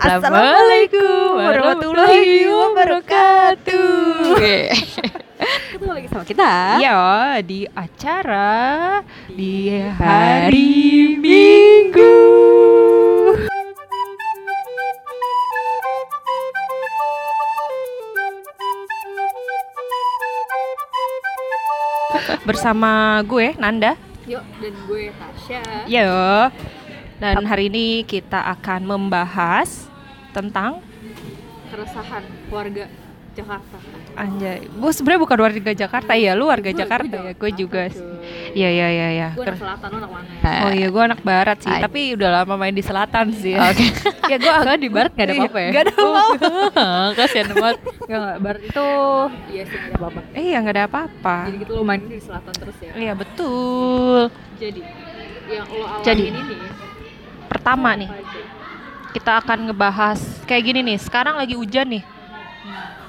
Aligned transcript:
Assalamualaikum 0.00 1.36
warahmatullahi 1.36 2.48
wabarakatuh. 2.48 4.32
Ketemu 5.76 5.92
lagi 5.92 6.08
sama 6.08 6.24
kita. 6.24 6.80
Ya, 6.80 7.36
di 7.44 7.68
acara 7.76 9.04
di 9.28 9.68
hari 9.92 11.20
Minggu. 11.20 12.16
Bersama 22.48 23.20
gue 23.28 23.52
Nanda. 23.60 24.00
Yuk, 24.24 24.40
dan 24.64 24.74
gue 24.88 25.12
Tasya. 25.12 25.60
Yo. 25.84 26.48
Dan 27.20 27.44
hari 27.44 27.68
ini 27.68 28.00
kita 28.08 28.40
akan 28.56 28.88
membahas 28.88 29.89
tentang 30.30 30.80
Keresahan 31.70 32.22
warga 32.50 32.90
Jakarta. 33.30 33.78
Anjay, 34.18 34.66
gue 34.66 34.90
sebenarnya 34.90 35.22
bukan 35.22 35.38
warga 35.38 35.70
Jakarta 35.72 36.12
ya, 36.18 36.34
lu 36.34 36.50
warga 36.50 36.66
Gue- 36.66 36.82
Jakarta 36.82 37.14
gue 37.14 37.30
ya, 37.30 37.32
gue 37.32 37.50
juga. 37.54 37.82
Iya 38.50 38.68
iya 38.68 38.88
iya 38.90 39.08
iya. 39.14 39.28
Gue 39.38 39.46
anak 39.46 39.62
selatan, 39.62 39.86
lu 39.86 39.96
anak 40.02 40.10
mana? 40.10 40.62
Oh 40.66 40.72
iya, 40.74 40.86
gue 40.90 41.02
anak 41.06 41.20
barat 41.22 41.58
sih, 41.62 41.70
Hai. 41.70 41.78
tapi 41.78 42.00
udah 42.18 42.42
lama 42.42 42.54
main 42.58 42.74
di 42.74 42.82
selatan 42.82 43.30
sih. 43.30 43.54
Oke. 43.54 43.86
ya 44.34 44.36
gue 44.36 44.50
agak 44.50 44.82
di 44.82 44.90
barat 44.90 45.14
nggak 45.14 45.26
ada 45.30 45.34
apa-apa 45.38 45.58
ya? 45.62 45.70
Gak 45.70 45.82
ada 45.86 45.92
apa-apa. 45.94 46.48
Kasian 47.22 47.46
banget. 47.54 47.76
Enggak, 47.86 48.18
enggak, 48.18 48.38
barat 48.42 48.62
itu 48.66 48.88
iya 49.46 49.62
sih 49.62 49.76
enggak 49.78 49.86
ada 49.86 49.98
apa-apa. 50.02 50.20
Eh 50.34 50.42
iya 50.42 50.56
nggak 50.58 50.74
ada 50.74 50.84
apa-apa. 50.90 51.36
Jadi 51.46 51.56
gitu 51.62 51.72
lo 51.78 51.82
main 51.86 52.02
di 52.02 52.18
selatan 52.18 52.52
terus 52.58 52.76
ya. 52.82 52.92
Iya 52.98 53.12
betul. 53.14 54.20
Jadi 54.58 54.80
yang 55.46 55.66
lo 55.70 55.84
awalin 55.86 56.02
Jadi, 56.02 56.22
ini 56.28 56.42
Pertama 57.46 57.94
apa 57.94 57.98
nih, 57.98 58.08
aja? 58.10 58.40
Kita 59.10 59.42
akan 59.42 59.70
ngebahas 59.70 60.20
kayak 60.46 60.62
gini 60.66 60.80
nih. 60.94 60.98
Sekarang 60.98 61.38
lagi 61.38 61.54
hujan 61.58 61.86
nih. 61.90 62.04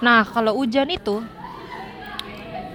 Nah 0.02 0.26
kalau 0.26 0.58
hujan 0.58 0.90
itu, 0.90 1.22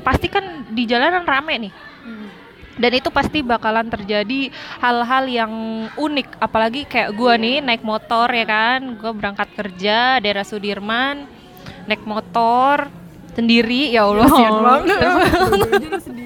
pasti 0.06 0.30
kan 0.30 0.66
di 0.70 0.86
jalanan 0.86 1.26
rame 1.26 1.54
nih. 1.68 1.74
Hmm. 2.06 2.30
dan 2.78 2.92
itu 2.94 3.10
pasti 3.10 3.42
bakalan 3.42 3.90
terjadi 3.90 4.52
hal-hal 4.78 5.24
yang 5.26 5.52
unik 5.98 6.38
apalagi 6.38 6.86
kayak 6.86 7.18
gua 7.18 7.34
nih 7.34 7.58
naik 7.64 7.82
motor 7.82 8.30
ya 8.30 8.46
kan 8.46 8.94
gua 9.00 9.10
berangkat 9.10 9.48
kerja 9.56 10.22
daerah 10.22 10.46
Sudirman 10.46 11.26
naik 11.88 12.06
motor 12.06 12.86
sendiri 13.36 13.92
ya 13.92 14.02
Allah 14.04 14.26
Oh, 14.26 14.60
banget. 14.62 14.96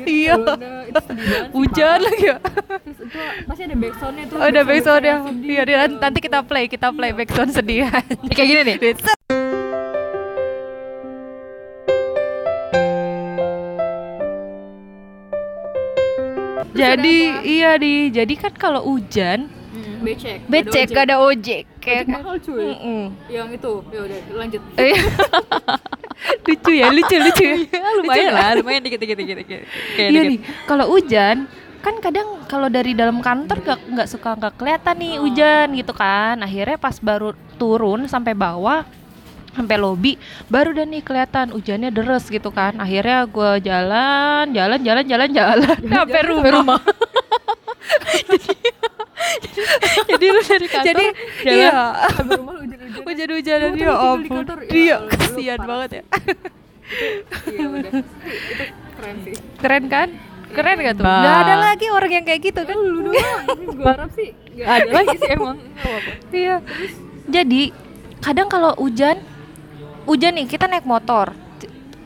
Iya. 0.10 0.34
Hujan 1.52 1.98
lagi 2.00 2.24
ya 2.26 2.36
Terus 2.40 2.98
itu 2.98 3.18
pasti 3.46 3.62
ada 3.62 3.76
backsoundnya 3.76 4.24
tuh. 4.26 4.36
oh, 4.36 4.42
ada 4.42 4.60
backsound 4.64 5.02
ya 5.02 5.08
yang 5.08 5.22
iya 5.44 5.62
dia- 5.62 5.86
nanti 5.92 6.18
kita 6.18 6.42
play 6.42 6.66
kita 6.66 6.90
play 6.90 7.12
backsound 7.12 7.50
sedih 7.52 7.86
Kayak 8.34 8.48
gini 8.48 8.62
nih. 8.64 8.76
jadi 16.72 17.16
iya 17.42 17.70
di 17.76 18.10
jadi 18.10 18.34
kan 18.38 18.52
kalau 18.54 18.82
hujan 18.84 19.50
Hmm, 19.70 20.02
becek. 20.02 20.42
becek 20.50 20.90
Ada 20.90 20.92
gak 20.92 21.04
ada 21.06 21.16
ojek 21.20 21.62
ojek. 21.62 21.64
kayak 21.78 22.02
Ojek 22.02 22.10
mahal 22.12 22.36
cuy. 22.42 22.58
Mm-mm. 22.74 23.02
Yang 23.30 23.48
itu, 23.54 23.72
ya 23.86 24.00
udah 24.02 24.18
lanjut. 24.34 24.62
Lucu 26.40 26.72
ya 26.72 26.88
lucu 26.88 27.16
lucu 27.16 27.44
ya 27.70 27.88
lumayan 27.94 28.30
lah, 28.30 28.50
lumayan 28.56 28.80
dikit 28.80 28.98
dikit 28.98 29.16
dikit 29.16 29.36
dikit. 29.38 29.60
Kayak 29.94 30.08
Iya 30.08 30.20
dikit. 30.20 30.30
nih, 30.30 30.38
kalau 30.64 30.86
hujan 30.88 31.36
kan 31.80 31.94
kadang 31.96 32.28
kalau 32.44 32.68
dari 32.68 32.92
dalam 32.92 33.18
kantor 33.18 33.56
gak 33.62 33.80
nggak 33.88 34.04
suka 34.06 34.36
nggak 34.36 34.54
kelihatan 34.54 34.94
nih 34.96 35.12
Oh. 35.14 35.20
hujan 35.24 35.66
gitu 35.72 35.92
kan. 35.92 36.36
Akhirnya 36.38 36.76
pas 36.76 36.96
baru 36.96 37.30
turun 37.56 38.04
sampai 38.04 38.32
bawah 38.32 38.84
sampai 39.50 39.74
lobi 39.76 40.14
baru 40.46 40.70
dan 40.70 40.88
nih 40.88 41.02
kelihatan 41.02 41.50
hujannya 41.50 41.88
deres 41.88 42.26
gitu 42.26 42.50
kan. 42.50 42.76
Akhirnya 42.76 43.24
gua 43.24 43.56
jalan, 43.56 44.50
jalan, 44.50 44.78
jalan, 44.78 45.04
jalan, 45.04 45.30
jalan 45.30 45.78
sampai 45.90 46.20
rumah. 46.22 46.80
Jadi 50.06 50.26
lu 50.26 50.40
dari 50.40 50.66
kantor 50.66 50.86
Jadi 50.86 51.04
jalan. 51.44 51.54
iya, 51.54 51.80
Sampai 52.10 52.36
rumah. 52.36 52.54
Hujan-hujanan 52.90 53.72
ya 53.76 53.94
ampun. 53.94 54.44
ya 54.44 54.56
Iya, 54.70 54.96
kasihan 55.08 55.58
parah 55.58 55.68
banget 55.68 55.90
ya. 55.90 56.02
Iya 57.50 57.66
udah. 57.70 57.92
Itu 57.92 58.64
keren 58.98 59.16
sih. 59.22 59.34
Keren 59.62 59.84
kan? 59.86 60.08
Keren 60.50 60.76
gak 60.82 60.94
tuh? 60.98 61.04
Bah. 61.06 61.22
Gak 61.22 61.38
ada 61.46 61.54
lagi 61.70 61.86
orang 61.94 62.10
yang 62.10 62.24
kayak 62.26 62.40
gitu 62.42 62.60
kan? 62.66 62.76
Lu 62.76 63.00
doang. 63.06 63.44
Gue 63.70 63.86
harap 63.86 64.10
sih 64.18 64.28
gak 64.58 64.66
ada 64.66 64.88
lagi 64.90 65.16
sih 65.16 65.30
emang. 65.30 65.56
Nggak. 65.78 66.02
Iya. 66.34 66.56
Jadi 67.30 67.62
kadang 68.18 68.48
kalau 68.50 68.74
hujan, 68.74 69.22
hujan 70.04 70.34
nih 70.34 70.46
kita 70.50 70.66
naik 70.66 70.82
motor, 70.82 71.30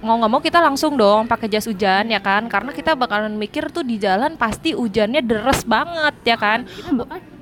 mau 0.04 0.20
nggak 0.20 0.30
mau 0.30 0.42
kita 0.44 0.60
langsung 0.60 1.00
dong 1.00 1.24
pakai 1.24 1.48
jas 1.48 1.64
hujan 1.64 2.12
ya 2.12 2.20
kan? 2.20 2.44
Karena 2.52 2.76
kita 2.76 2.92
bakalan 2.92 3.32
mikir 3.40 3.72
tuh 3.72 3.80
di 3.80 3.96
jalan 3.96 4.36
pasti 4.36 4.76
hujannya 4.76 5.24
deres 5.24 5.64
banget 5.64 6.14
ya 6.28 6.36
kan? 6.36 6.68
Kita 6.68 6.92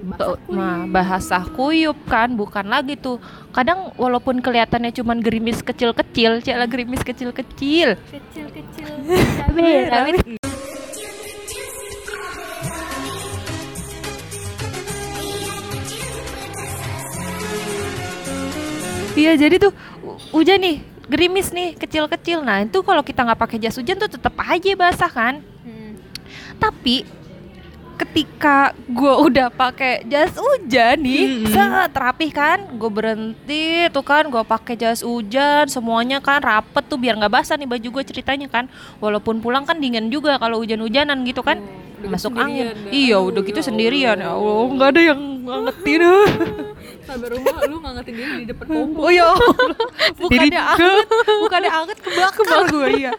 bakal 0.04 0.34
Ba- 0.34 0.40
Nah, 0.52 0.78
bahasa 0.86 1.38
kuyup 1.48 1.96
kan, 2.04 2.34
bukan 2.34 2.66
lagi 2.66 2.94
tuh. 2.96 3.22
Kadang 3.50 3.94
walaupun 3.96 4.38
kelihatannya 4.38 4.90
cuman 4.92 5.18
gerimis 5.18 5.60
kecil-kecil, 5.60 6.42
cila 6.42 6.66
gerimis 6.66 7.00
kecil-kecil. 7.00 7.94
kecil-kecil. 7.96 8.90
Iya 19.12 19.36
jadi 19.36 19.60
tuh 19.60 19.72
hu- 20.00 20.16
hujan 20.32 20.56
nih 20.58 20.76
gerimis 21.06 21.52
nih 21.52 21.76
kecil-kecil. 21.76 22.40
Nah 22.40 22.64
itu 22.64 22.80
kalau 22.80 23.04
kita 23.04 23.20
nggak 23.22 23.36
pakai 23.38 23.58
jas 23.60 23.76
hujan 23.76 24.00
tuh 24.00 24.08
tetap 24.08 24.32
aja 24.40 24.72
basah 24.72 25.12
kan. 25.12 25.34
Hmm. 25.62 25.92
Tapi 26.56 27.04
ketika 28.02 28.74
gue 28.90 29.14
udah 29.30 29.46
pakai 29.48 30.02
jas 30.10 30.34
hujan 30.34 30.98
nih, 30.98 31.46
Mm-mm. 31.46 31.54
set 31.54 31.94
rapih 31.94 32.34
kan, 32.34 32.58
gue 32.74 32.90
berhenti 32.90 33.86
tuh 33.94 34.02
kan, 34.02 34.26
gue 34.26 34.42
pakai 34.42 34.74
jas 34.74 35.06
hujan, 35.06 35.70
semuanya 35.70 36.18
kan 36.18 36.42
rapet 36.42 36.82
tuh 36.90 36.98
biar 36.98 37.14
nggak 37.14 37.30
basah 37.30 37.54
nih 37.54 37.70
baju 37.70 37.88
gue 38.00 38.04
ceritanya 38.10 38.50
kan. 38.50 38.66
Walaupun 38.98 39.38
pulang 39.38 39.62
kan 39.62 39.78
dingin 39.78 40.10
juga 40.10 40.34
kalau 40.42 40.58
hujan-hujanan 40.58 41.22
gitu 41.22 41.46
kan, 41.46 41.62
Oh, 42.02 42.10
masuk 42.10 42.34
angin. 42.34 42.74
dah. 42.74 42.90
Iya 42.90 43.22
Aduh, 43.22 43.30
udah 43.30 43.40
gitu 43.46 43.58
ya 43.62 43.66
sendirian 43.70 44.18
ya 44.18 44.34
Allah. 44.34 44.66
Nggak 44.74 44.88
ada 44.90 45.02
yang 45.14 45.20
ngangetin. 45.46 46.02
Sampai 47.06 47.28
rumah 47.30 47.54
lu 47.70 47.76
ngangetin 47.78 48.14
diri 48.18 48.32
di 48.42 48.46
depan 48.50 48.66
kompor. 48.66 49.00
oh 49.06 49.10
ya 49.14 49.26
Allah, 49.30 49.54
bukannya 50.18 50.62
anget, 50.66 51.06
bukannya 51.46 51.70
anget 51.70 51.98
kebakar 52.02 52.62
gue 52.70 52.86
iya. 52.98 53.12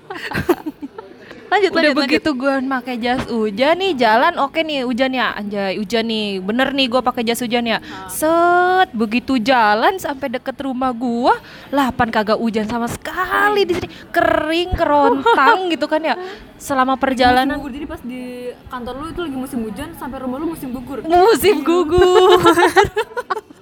Lanjut 1.54 1.70
Udah 1.70 1.78
lanjut 1.78 1.94
lanjut. 1.94 2.10
begitu 2.10 2.30
gue 2.34 2.54
pakai 2.66 2.96
jas 2.98 3.22
hujan 3.30 3.76
nih 3.78 3.92
jalan 3.94 4.34
oke 4.42 4.58
nih 4.58 4.82
hujan 4.82 5.12
ya. 5.14 5.28
Anjay 5.38 5.78
hujan 5.78 6.06
nih. 6.10 6.42
Bener 6.42 6.74
nih 6.74 6.88
gue 6.90 7.02
pakai 7.06 7.22
jas 7.22 7.46
hujan 7.46 7.62
ya. 7.62 7.78
Set 8.10 8.90
begitu 8.98 9.38
jalan 9.38 10.02
sampai 10.02 10.34
deket 10.34 10.58
rumah 10.66 10.90
gua 10.90 11.38
lapan 11.70 12.10
kagak 12.10 12.42
hujan 12.42 12.66
sama 12.66 12.90
sekali 12.90 13.70
di 13.70 13.74
sini. 13.78 13.90
Kering 14.10 14.74
kerontang 14.74 15.58
gitu 15.78 15.86
kan 15.86 16.02
ya. 16.02 16.18
Selama 16.58 16.98
Musim 16.98 17.04
perjalanan 17.06 17.62
gugur. 17.62 17.70
Jadi 17.70 17.86
pas 17.86 18.02
di 18.02 18.22
kantor 18.66 18.94
lu 18.98 19.06
itu 19.14 19.22
lagi 19.22 19.38
musim 19.38 19.60
hujan 19.62 19.90
sampai 19.94 20.18
rumah 20.26 20.38
lu 20.42 20.48
musim 20.58 20.74
gugur. 20.74 21.06
musim 21.06 21.62
gugur 21.62 22.42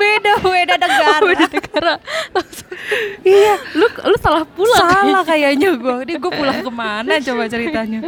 beda 0.00 0.32
beda 0.40 0.74
negara. 0.78 1.22
Beda 1.26 1.46
negara. 1.50 1.94
iya 3.26 3.54
Lu 3.74 3.86
lu 3.86 4.16
salah 4.22 4.44
pulang. 4.46 4.78
salah 4.78 5.22
kayaknya 5.26 5.74
gue 5.76 5.94
ini 6.06 6.14
gue 6.16 6.32
pulang 6.32 6.58
ke 6.62 6.70
mana 6.72 7.18
coba 7.18 7.42
ceritanya? 7.50 8.00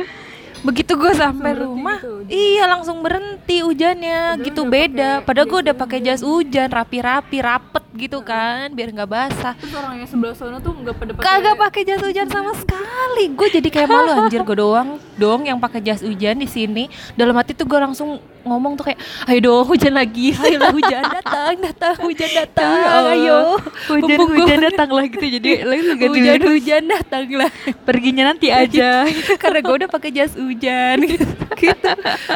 Begitu 0.62 0.94
gue 0.94 1.12
sampai 1.18 1.58
rumah 1.58 1.98
gitu 1.98 2.22
iya 2.30 2.70
langsung 2.70 3.02
berhenti 3.02 3.66
hujannya. 3.66 4.38
Gitu 4.40 4.62
beda. 4.62 5.22
pakai 5.22 5.26
padahal 5.26 5.46
gue 5.50 5.60
udah 5.70 5.76
pakai 5.76 5.98
jas 6.02 6.22
hujan 6.22 6.70
rapi-rapi 6.70 7.38
rapet 7.42 7.81
gitu 7.92 8.24
kan 8.24 8.72
biar 8.72 8.88
nggak 8.88 9.10
basah. 9.10 9.52
Terus 9.60 9.74
orang 9.76 10.00
yang 10.00 10.08
sebelah 10.08 10.32
sana 10.32 10.56
tuh 10.58 10.72
nggak 10.72 10.94
pada 10.96 11.10
pakai 11.12 11.26
kagak 11.28 11.56
pakai 11.60 11.82
jas 11.84 12.00
hujan 12.00 12.28
sama 12.28 12.52
sekali. 12.56 13.24
Gue 13.36 13.48
jadi 13.52 13.68
kayak 13.68 13.88
malu 13.88 14.10
anjir 14.16 14.40
gue 14.40 14.56
doang 14.56 14.96
dong 15.20 15.44
yang 15.44 15.60
pakai 15.60 15.84
jas 15.84 16.00
hujan 16.00 16.40
di 16.40 16.48
sini. 16.48 16.88
Dalam 17.12 17.36
hati 17.36 17.52
tuh 17.52 17.68
gue 17.68 17.76
langsung 17.76 18.16
ngomong 18.42 18.74
tuh 18.74 18.90
kayak 18.90 18.98
ayo 19.28 19.38
dong 19.44 19.64
hujan 19.68 19.92
lagi. 19.92 20.32
Ayolah 20.42 20.72
hujan. 20.72 21.02
Datang 21.04 21.54
datang 21.60 21.94
hujan 22.00 22.30
datang. 22.32 22.72
Ayo 23.12 23.38
hujan 23.86 24.00
Mumpung 24.08 24.28
gua- 24.32 24.36
hujan 24.40 24.58
datang 24.72 24.88
lah 24.88 25.04
gitu. 25.06 25.26
Jadi 25.28 25.50
lagi 25.60 25.82
ganti 25.92 26.06
hujan 26.08 26.40
hujan 26.48 26.82
datanglah 26.88 27.50
perginya 27.84 28.24
nanti 28.32 28.48
aja. 28.48 29.04
karena 29.42 29.60
gue 29.60 29.74
udah 29.84 29.90
pakai 29.92 30.10
jas 30.10 30.32
hujan. 30.32 30.96
Gitu. 31.04 31.26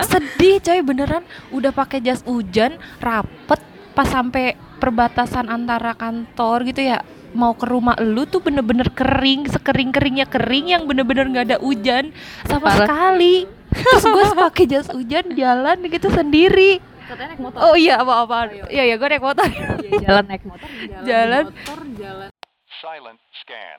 sedih 0.05 0.61
coy 0.61 0.81
beneran. 0.85 1.25
Udah 1.49 1.73
pakai 1.73 2.05
jas 2.05 2.21
hujan 2.29 2.77
rapet. 3.01 3.59
Pas 3.97 4.05
sampai 4.05 4.66
perbatasan 4.77 5.49
antara 5.49 5.93
kantor 5.93 6.65
gitu 6.69 6.85
ya 6.85 7.01
mau 7.37 7.53
ke 7.53 7.69
rumah 7.69 7.97
lu 8.01 8.25
tuh 8.25 8.41
bener-bener 8.41 8.89
kering 8.93 9.45
sekering 9.49 9.93
keringnya 9.93 10.25
kering 10.25 10.73
yang 10.73 10.83
bener-bener 10.89 11.29
nggak 11.29 11.45
ada 11.53 11.59
hujan 11.61 12.09
sama 12.49 12.73
Parah. 12.73 12.89
sekali 12.89 13.45
terus 13.73 14.05
gue 14.05 14.25
pakai 14.49 14.65
jas 14.65 14.89
hujan 14.89 15.37
jalan 15.37 15.77
gitu 15.85 16.09
sendiri 16.09 16.81
katanya 17.07 17.39
naik 17.39 17.41
motor 17.41 17.59
Oh 17.63 17.75
iya 17.79 18.03
apa-apa. 18.03 18.51
Iya 18.67 18.83
ya 18.83 18.95
gue 18.99 19.09
naik 19.15 19.23
motor. 19.23 19.47
Iya, 19.47 20.11
jalan 20.11 20.25
naik 20.27 20.43
motor 20.43 20.67
jalan, 20.67 20.91
di 20.91 21.07
Jalan. 21.11 21.45
motor 21.47 21.81
jalan 21.95 22.29
Silent 22.83 23.21
scan. 23.39 23.79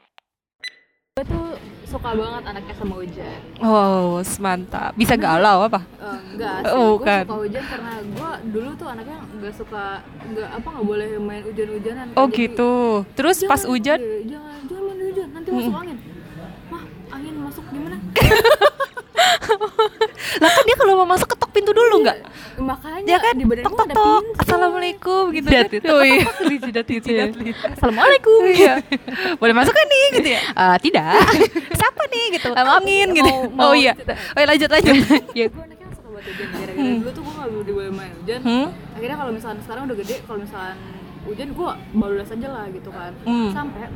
Gue 1.18 1.26
tuh 1.26 1.50
suka 1.90 2.14
banget 2.14 2.46
anaknya 2.46 2.78
sama 2.78 3.02
hujan 3.02 3.42
Oh 3.58 4.22
mantap. 4.38 4.94
Bisa 4.94 5.18
galau 5.18 5.66
apa? 5.66 5.82
Eh, 5.98 6.18
enggak 6.30 6.62
sih, 6.62 6.70
Oh, 6.70 7.02
gue 7.02 7.10
suka 7.26 7.38
hujan 7.42 7.64
karena 7.66 7.94
gue 8.06 8.32
dulu 8.54 8.70
tuh 8.78 8.86
anaknya 8.86 9.18
nggak 9.34 9.54
suka 9.58 10.06
nggak 10.06 10.50
apa 10.62 10.68
nggak 10.70 10.86
boleh 10.86 11.10
main 11.18 11.42
hujan-hujanan 11.42 12.14
Oh 12.14 12.30
Jadi, 12.30 12.38
gitu. 12.38 13.02
Terus 13.18 13.42
pas 13.50 13.58
"Jangan, 13.58 13.74
hujan? 13.74 13.98
iya, 13.98 14.30
jangan 14.30 14.62
jangan 14.70 14.84
main 14.86 15.02
hujan 15.02 15.28
nanti 15.34 15.50
masuk 15.50 15.74
angin 15.74 15.98
mah 16.70 16.84
angin 17.10 17.34
masuk 17.42 17.66
gimana 17.74 17.98
Lah 20.38 20.50
kan 20.50 20.64
dia 20.64 20.76
kalau 20.76 20.94
mau 20.96 21.08
masuk 21.08 21.28
ketok 21.28 21.50
pintu 21.52 21.72
dulu 21.72 22.02
nggak? 22.02 22.18
makanya 22.58 23.06
Ya 23.06 23.18
kan? 23.22 23.34
di 23.34 23.46
badan 23.46 23.64
Tok 23.64 23.74
tok 23.74 23.86
ada 23.86 23.94
tok. 23.94 24.24
Assalamualaikum 24.38 25.24
gitu. 25.30 25.48
Jidat 25.48 25.68
kan. 25.68 25.78
itu. 25.78 25.96
Iya. 26.02 26.24
Jidat 26.60 26.88
itu. 26.90 27.08
Jidat. 27.08 27.30
Assalamualaikum. 27.74 28.40
Iya. 28.46 28.74
Boleh 29.42 29.54
masuk 29.54 29.74
kan 29.74 29.86
nih 29.86 30.06
gitu 30.16 30.30
ya? 30.32 30.42
Ah, 30.54 30.76
tidak. 30.76 31.06
Siapa 31.80 32.02
nih 32.08 32.26
gitu? 32.34 32.50
Angin 32.52 33.08
gitu. 33.14 33.32
Oh 33.56 33.74
iya. 33.74 33.94
Oh 34.34 34.40
iya, 34.40 34.48
lanjut 34.48 34.70
lanjut. 34.70 34.96
Ya, 35.32 35.46
hujan 36.18 36.50
gara-gara 36.52 36.74
dulu 36.98 37.10
tuh 37.14 37.22
gue 37.24 37.34
nggak 37.34 37.50
boleh 37.72 37.92
main 37.94 38.12
hujan 38.12 38.40
Hmm? 38.42 38.68
akhirnya 38.92 39.18
kalau 39.18 39.32
misalnya 39.32 39.62
sekarang 39.64 39.84
udah 39.88 39.96
gede 39.96 40.16
kalau 40.26 40.40
misalnya 40.42 40.76
hujan 41.24 41.50
gue 41.54 41.72
bablas 41.94 42.30
aja 42.30 42.48
lah 42.48 42.66
gitu 42.68 42.90
kan 42.90 43.12
Hmm. 43.24 43.50
sampai 43.54 43.88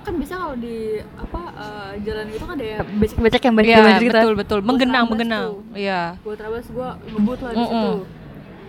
kan 0.00 0.14
bisa 0.16 0.34
kalau 0.34 0.54
di 0.54 0.76
apa 1.14 1.40
eh, 1.52 1.90
jalan 2.02 2.26
itu 2.26 2.40
kan 2.40 2.54
ada 2.54 2.66
ya 2.66 2.78
becek-becek 2.82 3.42
yang 3.42 3.54
Iya, 3.54 3.76
banjir 3.78 4.00
gitu. 4.02 4.14
betul 4.14 4.34
betul. 4.34 4.58
Menggenang 4.60 5.04
menggenang. 5.06 5.46
Iya. 5.72 6.16
gue 6.18 6.34
terabas 6.34 6.66
gue 6.66 6.88
ngebut 7.06 7.38
lah 7.40 7.50
di 7.50 7.62
situ 7.62 7.92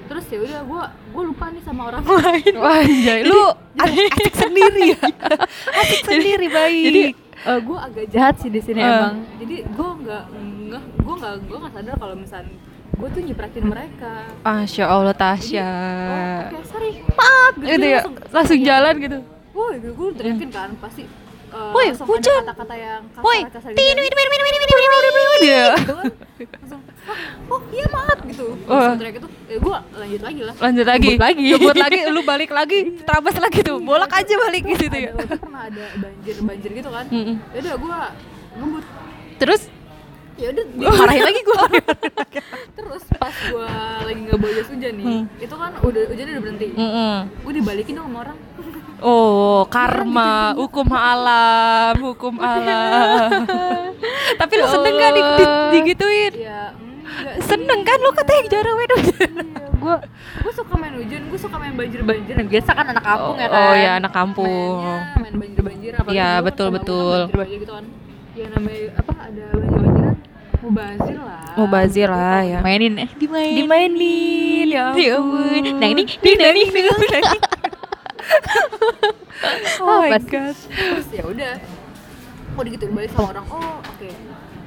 terus 0.03 0.25
ya 0.27 0.39
udah 0.39 0.59
gue 0.61 0.81
gue 1.07 1.23
lupa 1.23 1.45
nih 1.47 1.63
sama 1.63 1.81
orang 1.87 2.03
lain 2.19 2.53
Wah, 2.57 2.79
anjay. 2.79 3.19
Lu 3.23 3.41
asik 3.77 4.33
sendiri 4.33 4.83
ya. 4.91 5.01
Asik 5.79 6.01
sendiri 6.03 6.47
baik. 6.47 6.83
jadi 6.83 7.03
gue 7.41 7.77
agak 7.79 8.05
jahat 8.11 8.35
sih 8.37 8.47
di 8.47 8.59
sini 8.59 8.77
Eh. 8.77 8.85
emang 8.85 9.23
jadi 9.37 9.55
gue 9.65 9.89
nggak 9.97 10.23
nggak 10.67 10.83
gue 10.99 11.15
nggak 11.15 11.33
gue 11.41 11.57
nggak 11.57 11.73
sadar 11.73 11.95
kalau 11.95 12.13
misalnya 12.13 12.53
gue 12.91 13.07
tuh 13.07 13.21
nyipratin 13.23 13.65
mereka 13.65 14.13
Masya 14.41 14.85
Allah 14.85 15.15
Tasya. 15.15 15.69
oh, 16.05 16.39
oke 16.51 16.59
sorry 16.67 16.91
maaf 17.09 17.53
gitu, 17.55 17.65
Gitu 17.71 17.81
ya, 17.81 17.97
langsung, 17.97 18.15
langsung 18.29 18.59
jalan 18.61 18.93
gitu. 18.99 19.17
Woi, 19.51 19.73
gue 19.79 20.09
teriakin 20.13 20.49
kan 20.49 20.69
pasti 20.77 21.03
uh, 21.51 21.71
Woi, 21.75 21.87
hujan. 21.93 22.41
Kata-kata 22.47 22.75
yang 22.75 23.01
Woi, 23.19 23.39
tinu 23.75 24.01
itu 24.01 24.15
minum 24.15 24.31
minum 24.31 24.45
minum 24.47 24.59
minum 24.61 25.13
minum 25.15 25.35
gitu 25.41 25.93
kan. 25.93 26.05
Langsung, 26.41 26.81
oh, 27.51 27.53
oh 27.53 27.61
iya 27.69 27.85
maaf 27.91 28.19
gitu. 28.25 28.45
Langsung 28.65 28.97
teriak 28.97 29.15
eh, 29.15 29.21
itu, 29.21 29.29
ya 29.45 29.57
gue 29.61 29.77
lanjut 29.99 30.21
lagi 30.25 30.41
lah. 30.41 30.55
Lanjut 30.57 30.85
lagi. 30.87 31.09
Buat 31.15 31.21
lagi. 31.27 31.47
Buat 31.63 31.77
lagi, 31.77 31.99
lu 32.09 32.21
balik 32.25 32.51
lagi, 32.51 32.79
iya. 32.81 33.03
terabas 33.05 33.35
lagi 33.37 33.59
tuh. 33.61 33.77
Iya. 33.77 33.85
Bolak 33.85 34.11
aja 34.15 34.33
balik 34.49 34.63
gitu 34.65 34.85
ya. 34.89 35.11
pernah 35.13 35.61
ada 35.69 35.85
banjir-banjir 35.99 36.71
gitu 36.73 36.89
kan. 36.89 37.05
Ya 37.11 37.59
udah 37.61 37.73
gue 37.77 37.97
ngebut. 38.57 38.85
Terus 39.41 39.61
ya 40.41 40.47
udah 40.49 40.65
marahin 40.97 41.21
lagi 41.21 41.41
gue 41.45 41.63
terus 42.77 43.03
pas 43.13 43.35
gue 43.35 43.67
lagi 44.09 44.21
nggak 44.25 44.39
bojas 44.41 44.67
hujan 44.73 44.93
nih 44.97 45.05
hmm. 45.05 45.23
itu 45.37 45.53
kan 45.53 45.71
udah 45.85 46.01
hujan 46.09 46.25
udah 46.33 46.41
berhenti 46.41 46.67
mm 46.73 46.89
-hmm. 46.89 47.17
gue 47.45 47.53
dibalikin 47.61 47.93
dong 47.93 48.09
sama 48.09 48.17
orang 48.25 48.37
Oh, 49.01 49.65
karma, 49.65 50.53
hukum 50.53 50.85
alam, 50.93 51.97
hukum 51.97 52.37
alam. 52.37 53.49
Tapi 54.39 54.53
lu 54.61 54.65
seneng 54.69 54.93
gak 54.93 55.11
di, 55.17 55.21
di, 55.21 55.45
digituin? 55.73 56.33
Ya 56.37 56.69
enggak. 57.11 57.35
Seneng 57.43 57.79
kan 57.81 57.97
lu 57.97 58.09
katanya 58.13 58.41
jarang 58.49 58.75
main 58.77 58.91
hujan. 58.97 59.31
Iya, 59.41 59.65
gue 59.77 59.95
gue 60.41 60.53
suka 60.53 60.73
main 60.77 60.93
hujan, 60.95 61.21
gue 61.27 61.39
suka 61.39 61.55
main 61.57 61.73
banjir 61.75 62.01
banjir. 62.01 62.35
Biasa 62.45 62.69
kan 62.71 62.85
anak 62.87 63.03
kampung 63.03 63.35
ya 63.37 63.47
Oh, 63.47 63.51
kan. 63.51 63.61
oh 63.61 63.73
ya 63.75 63.91
anak 63.97 64.11
kampung. 64.13 64.77
Mainnya 64.81 65.17
main 65.17 65.35
banjir 65.37 65.61
banjir 65.65 65.91
apa 65.97 66.07
Iya, 66.13 66.29
betul, 66.41 66.67
betul. 66.71 67.19
banjir 67.29 67.37
banjir 67.37 67.57
gitu 67.61 67.73
kan. 67.73 67.85
Ya 68.31 68.45
namanya 68.47 68.85
apa 68.95 69.13
ada 69.17 69.45
banjir 69.51 69.79
banjiran 69.81 70.15
mubazir 70.61 71.17
lah. 71.19 71.41
Mubazir 71.57 72.09
lah 72.09 72.39
ya. 72.45 72.59
Mainin 72.61 72.93
eh 73.01 73.09
dimainin. 73.17 73.57
Dimainin 73.65 74.67
ya 74.69 74.85
Ya 74.93 75.17
ampun. 75.17 75.63
Nah, 75.81 75.87
ini 75.89 76.03
ini 76.05 76.61
ini. 76.69 76.81
Oh 79.81 79.99
my 79.99 80.19
god. 80.21 80.55
Terus 80.55 81.07
ya 81.09 81.23
udah. 81.23 81.53
Kok 82.51 82.63
digituin 82.63 82.91
balik 82.91 83.11
sama 83.11 83.27
orang. 83.31 83.45
Oh, 83.47 83.79
oke. 83.79 84.09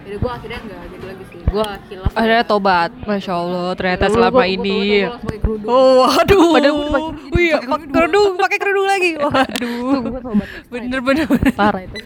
Jadi 0.04 0.16
gue 0.16 0.30
akhirnya 0.30 0.58
nggak 0.60 0.80
gitu 0.90 1.04
lagi 1.06 1.24
sih. 1.26 1.40
Gue 1.46 1.68
hilaf. 1.88 2.12
Akhirnya 2.12 2.42
tobat. 2.44 2.90
Masya 3.00 3.32
Allah, 3.34 3.68
ternyata 3.72 3.96
Ya, 3.96 4.04
gua- 4.04 4.14
selama 4.14 4.28
gua- 4.30 4.36
gua 4.36 4.46
ini. 4.50 4.78
gua 5.00 5.16
kerudung. 5.34 5.68
Oh, 5.70 5.92
waduh. 6.02 6.48
Padahal 6.52 6.74
gua 6.74 6.84
pakai- 6.84 7.04
Oh 7.24 7.40
iya, 7.40 7.56
pakai 7.56 7.64
kerudung. 7.64 7.92
kerudung, 7.94 8.32
pakai 8.36 8.58
kerudung 8.58 8.86
lagi. 8.86 9.10
Waduh. 9.22 9.96
Gua. 10.02 10.20
Bener 10.70 11.00
bener. 11.00 11.26
Parah 11.52 11.82
itu. 11.82 11.96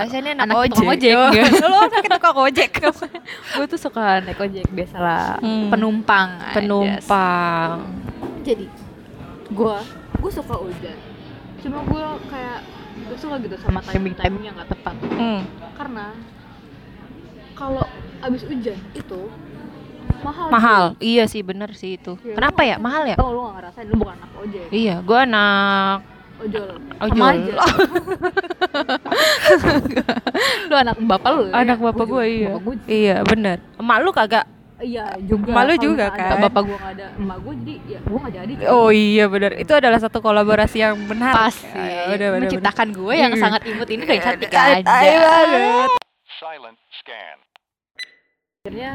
Ini 0.00 0.32
anak, 0.32 0.44
Anak 0.46 0.56
ojek. 0.62 0.86
ojek, 0.86 1.12
Oh, 1.12 1.28
ya. 1.28 1.44
Lo 1.60 1.76
anak 1.82 2.04
tukang 2.08 2.36
ojek. 2.40 2.70
Gue 3.52 3.66
tuh 3.66 3.76
suka 3.76 4.22
naik 4.22 4.38
ojek 4.38 4.64
biasalah. 4.70 5.36
Hmm. 5.38 5.68
Penumpang. 5.68 6.28
Penumpang. 6.52 7.84
jadi 8.40 8.64
gue 9.50 9.76
gue 10.20 10.30
suka 10.30 10.54
hujan 10.54 10.98
cuma 11.58 11.78
gue 11.82 12.02
kayak 12.26 12.58
gue 13.00 13.16
suka 13.16 13.36
gitu 13.38 13.56
sama 13.58 13.80
timing 13.82 14.14
timing 14.14 14.42
yang 14.42 14.54
gak 14.54 14.70
tepat 14.70 14.94
Hmm. 15.12 15.40
karena 15.74 16.06
kalau 17.54 17.84
abis 18.20 18.42
hujan 18.42 18.76
itu 18.90 19.20
mahal 20.20 20.48
Mahal. 20.48 20.84
Iya 20.98 21.24
sih, 21.24 21.40
bener 21.40 21.72
sih 21.72 21.96
itu. 21.96 22.12
Iya, 22.20 22.34
Kenapa 22.34 22.60
ya? 22.62 22.76
Mahal 22.76 23.04
ya? 23.06 23.16
oh 23.16 23.30
lu 23.30 23.40
gak 23.42 23.54
ngerasain 23.58 23.86
lu 23.86 23.96
bukan 23.96 24.14
anak 24.14 24.30
ojek 24.34 24.64
Iya, 24.70 24.96
gua 25.00 25.24
anak 25.24 25.96
ojol 26.38 26.68
ojol. 26.98 27.24
Aja. 27.26 27.54
lu 30.68 30.74
anak 30.74 30.96
bapak 31.00 31.30
lu 31.30 31.42
ya? 31.46 31.52
anak 31.54 31.78
bapak 31.78 32.04
Gua 32.04 32.12
gua 32.14 32.22
juga- 32.22 32.28
iya. 32.30 32.48
bapak 32.48 32.62
gua 32.62 32.74
Iya, 32.86 33.16
bener. 33.24 33.56
Emak 33.76 33.98
lu 34.00 34.10
kagak? 34.10 34.44
Iya 34.80 35.04
juga 35.20 35.50
Emak 35.50 35.62
lu 35.62 35.68
Kalau 35.70 35.76
juga, 35.82 36.04
kan? 36.10 36.40
bapak 36.40 36.62
gua 36.62 36.78
gak 36.78 36.92
ada 36.92 37.06
emak 37.14 37.38
gua 37.38 37.54
jadi 37.54 37.74
ya 37.84 37.98
gua 38.02 38.18
gak 38.20 38.34
jadi 38.34 38.52
Oh 38.66 38.88
iya 38.88 39.24
bener. 39.26 39.52
Itu 39.54 39.72
adalah 39.72 39.98
satu 39.98 40.18
kolaborasi 40.18 40.76
yang 40.78 40.96
benar. 41.04 41.32
Pasti. 41.32 41.76
Ya, 41.76 42.08
bener, 42.08 42.28
bener, 42.30 42.40
Menciptakan 42.46 42.88
gue 42.90 43.14
yang 43.14 43.32
Hmm. 43.32 43.42
sangat 43.42 43.62
imut 43.64 43.88
ini 43.88 44.02
kayak 44.02 44.22
cantik 44.22 44.48
bener. 44.48 44.82
aja. 44.82 45.88
Silent 46.32 46.78
scan. 46.96 47.38
akhirnya 48.60 48.90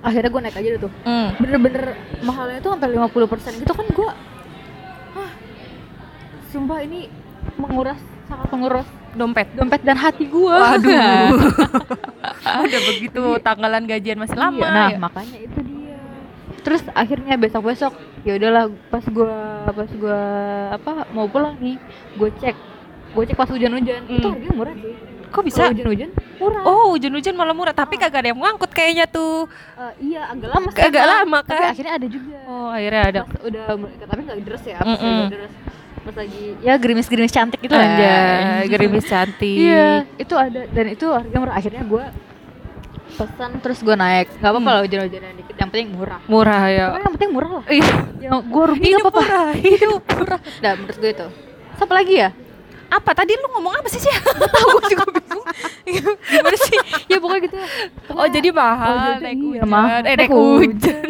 akhirnya 0.00 0.30
gue 0.30 0.40
naik 0.42 0.56
aja 0.56 0.68
deh 0.68 0.80
tuh 0.80 0.92
Hmm. 1.02 1.28
bener-bener 1.36 1.84
mahalnya 2.20 2.58
tuh 2.58 2.74
sampai 2.74 2.90
50% 2.90 3.54
gitu 3.54 3.70
kan 3.70 3.86
gua 3.88 4.10
ah 5.14 5.30
sumpah 6.48 6.78
ini 6.80 7.06
menguras 7.54 8.02
menguras 8.48 8.88
Dompet. 9.12 9.44
Dompet 9.52 9.80
dan 9.82 9.94
hati 9.94 10.24
gue. 10.24 10.48
Waduh. 10.48 11.36
Udah 12.64 12.80
begitu 12.88 13.22
tanggalan 13.38 13.84
gajian 13.84 14.16
masih 14.16 14.34
lama. 14.34 14.56
Iya, 14.58 14.70
nah 14.70 14.88
ya. 14.88 14.98
makanya 14.98 15.38
itu 15.38 15.58
dia 15.60 15.80
terus 16.62 16.78
akhirnya 16.92 17.34
besok 17.34 17.66
besok 17.66 17.90
ya 18.22 18.38
udahlah 18.38 18.70
pas 18.86 19.02
gua 19.04 19.34
pas 19.66 19.90
gua 19.92 20.20
apa 20.70 21.10
mau 21.10 21.26
pulang 21.26 21.58
nih 21.58 21.74
gue 22.14 22.30
cek 22.36 22.54
gue 23.10 23.22
cek 23.26 23.34
pas 23.34 23.50
hujan-hujan 23.50 24.06
itu 24.06 24.22
Hmm. 24.22 24.30
harganya 24.30 24.54
murah 24.54 24.74
sih 24.76 24.94
Kok 25.26 25.42
bisa? 25.42 25.62
Hujan-hujan 25.66 26.10
murah 26.38 26.62
Oh, 26.62 26.92
hujan-hujan 26.92 27.34
malah 27.34 27.50
murah, 27.50 27.72
tapi 27.72 27.96
kagak 27.96 28.20
ada 28.20 28.28
yang 28.28 28.38
ngangkut 28.38 28.68
kayaknya 28.70 29.08
tuh. 29.08 29.48
Eh, 29.74 30.12
iya 30.12 30.28
agak 30.28 30.48
lama 30.50 30.68
sih 30.68 30.82
Agak 30.82 31.04
lama 31.04 31.38
tapi 31.40 31.56
kan. 31.58 31.70
akhirnya 31.72 31.92
ada 31.96 32.06
juga 32.06 32.36
Oh, 32.44 32.68
akhirnya 32.68 33.02
ada. 33.02 33.20
Pas 33.24 33.40
udah 33.42 33.62
tapi 34.06 34.20
nggak 34.22 34.38
deres 34.38 34.62
ya 34.62 34.78
pas 34.78 34.86
Mm-mm. 34.86 35.02
lagi 35.02 35.16
nggak 35.18 35.32
deres 35.34 35.52
pas 36.02 36.14
lagi 36.16 36.42
ya 36.58 36.74
gerimis-gerimis 36.74 37.30
cantik 37.30 37.58
gitu 37.58 37.70
lah. 37.70 37.84
Anjay, 37.84 38.66
gerimis 38.72 39.04
cantik. 39.04 39.56
Iya, 39.56 39.88
itu 40.16 40.34
ada 40.34 40.60
dan 40.66 40.86
itu 40.88 41.06
harganya 41.06 41.38
murah. 41.38 41.54
Akhirnya 41.54 41.82
gue 41.82 42.04
pesan 43.12 43.50
terus 43.60 43.78
gue 43.78 43.94
naik. 43.94 44.26
Gak 44.34 44.50
apa-apa 44.50 44.58
Hmm. 44.58 44.68
lah 44.68 44.80
hujan-hujanan 44.82 45.32
dikit. 45.36 45.54
Yang 45.54 45.68
penting 45.70 45.86
murah. 45.92 46.20
Murah 46.26 46.62
ya. 46.66 46.84
Pokoknya 46.88 47.02
yang 47.02 47.14
penting 47.14 47.30
murah 47.30 47.50
lah. 47.52 47.64
Iya. 47.68 47.92
Yang 48.18 48.36
gue 48.46 48.64
rugi 48.66 48.88
gak 48.88 49.00
apa-apa. 49.00 49.20
murah, 49.20 49.48
hidup 49.64 50.02
murah. 50.08 50.40
Nah, 50.58 50.72
menurut 50.74 50.96
gue 50.96 51.10
itu. 51.12 51.26
Siapa 51.72 51.92
lagi 51.92 52.14
ya? 52.16 52.30
Apa 52.88 53.10
tadi 53.14 53.32
lu 53.32 53.48
ngomong 53.48 53.72
apa 53.72 53.88
sih 53.88 53.96
sih? 53.98 54.12
Tahu 54.52 54.78
juga 54.86 55.04
bingung. 55.08 55.44
Gimana 56.22 56.56
sih? 56.58 56.76
ya 57.06 57.16
pokoknya 57.16 57.40
gitu. 57.42 57.56
Oh, 58.10 58.26
jadi 58.26 58.48
mahal 58.50 58.90
Oh, 58.90 59.00
jadi 59.08 59.20
naik 59.22 59.32
iya, 59.32 59.44
hujan. 59.48 59.64
mahal. 59.66 59.98
Eh, 59.98 60.02
naik 60.04 60.18
Naik 60.18 60.32
hujan. 60.32 61.08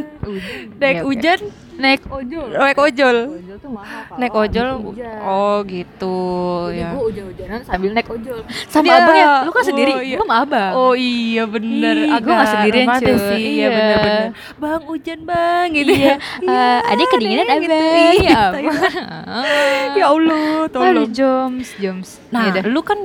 Naik 0.79 0.95
Iya, 0.95 1.03
hujan, 1.03 1.39
Naik 1.83 2.03
ojol. 2.07 2.47
naik 2.55 2.79
ojol. 2.79 3.17
Ojol 3.35 3.57
tuh 3.59 3.71
mahal. 3.71 4.01
kalau 4.05 4.17
Naik 4.17 4.35
ojol. 4.37 4.69
hujan. 4.81 5.19
Oh, 5.21 5.57
gitu 5.65 6.17
Jadi 6.65 6.79
ya. 6.79 6.89
gue 6.89 7.03
hujan-hujanan 7.03 7.61
sambil 7.63 7.91
naik 7.91 8.09
ojol. 8.09 8.39
Sama 8.65 8.85
Dia- 8.85 8.97
abang 8.97 9.17
ya, 9.17 9.33
lu 9.43 9.51
kan 9.51 9.59
oh, 9.59 9.67
sendiri, 9.67 9.93
iya. 10.01 10.15
lu 10.15 10.23
sama 10.23 10.37
abang. 10.41 10.73
Oh 10.73 10.95
iya 10.95 11.43
bener, 11.45 11.97
Ih, 11.99 12.15
agak 12.15 12.31
nggak 12.31 12.49
sendirian, 12.49 12.87
cuy. 12.89 13.03
sih, 13.19 13.19
iya 13.35 13.51
Iya. 13.53 13.69
bener-bener 13.69 14.27
Bang 14.55 14.83
hujan 14.85 15.21
bang 15.23 15.67
gitu 15.73 15.93
Iya, 15.93 16.15
ya 16.39 16.55
eh, 16.79 16.79
adik 16.89 17.07
kedinginan 17.09 17.45
Dek, 17.45 17.51
abang. 17.51 17.63
gitu. 17.63 17.75
Ya 17.75 18.13
Iya. 18.15 18.41
Ya 19.99 20.07
Allah, 20.09 20.47
Aduh, 20.63 20.71
tolong 20.71 21.11
Joms, 21.11 21.69
Joms. 21.77 22.09
Nah, 22.29 22.49
Yaudah. 22.49 22.63
lu 22.65 22.81
kan 22.81 22.99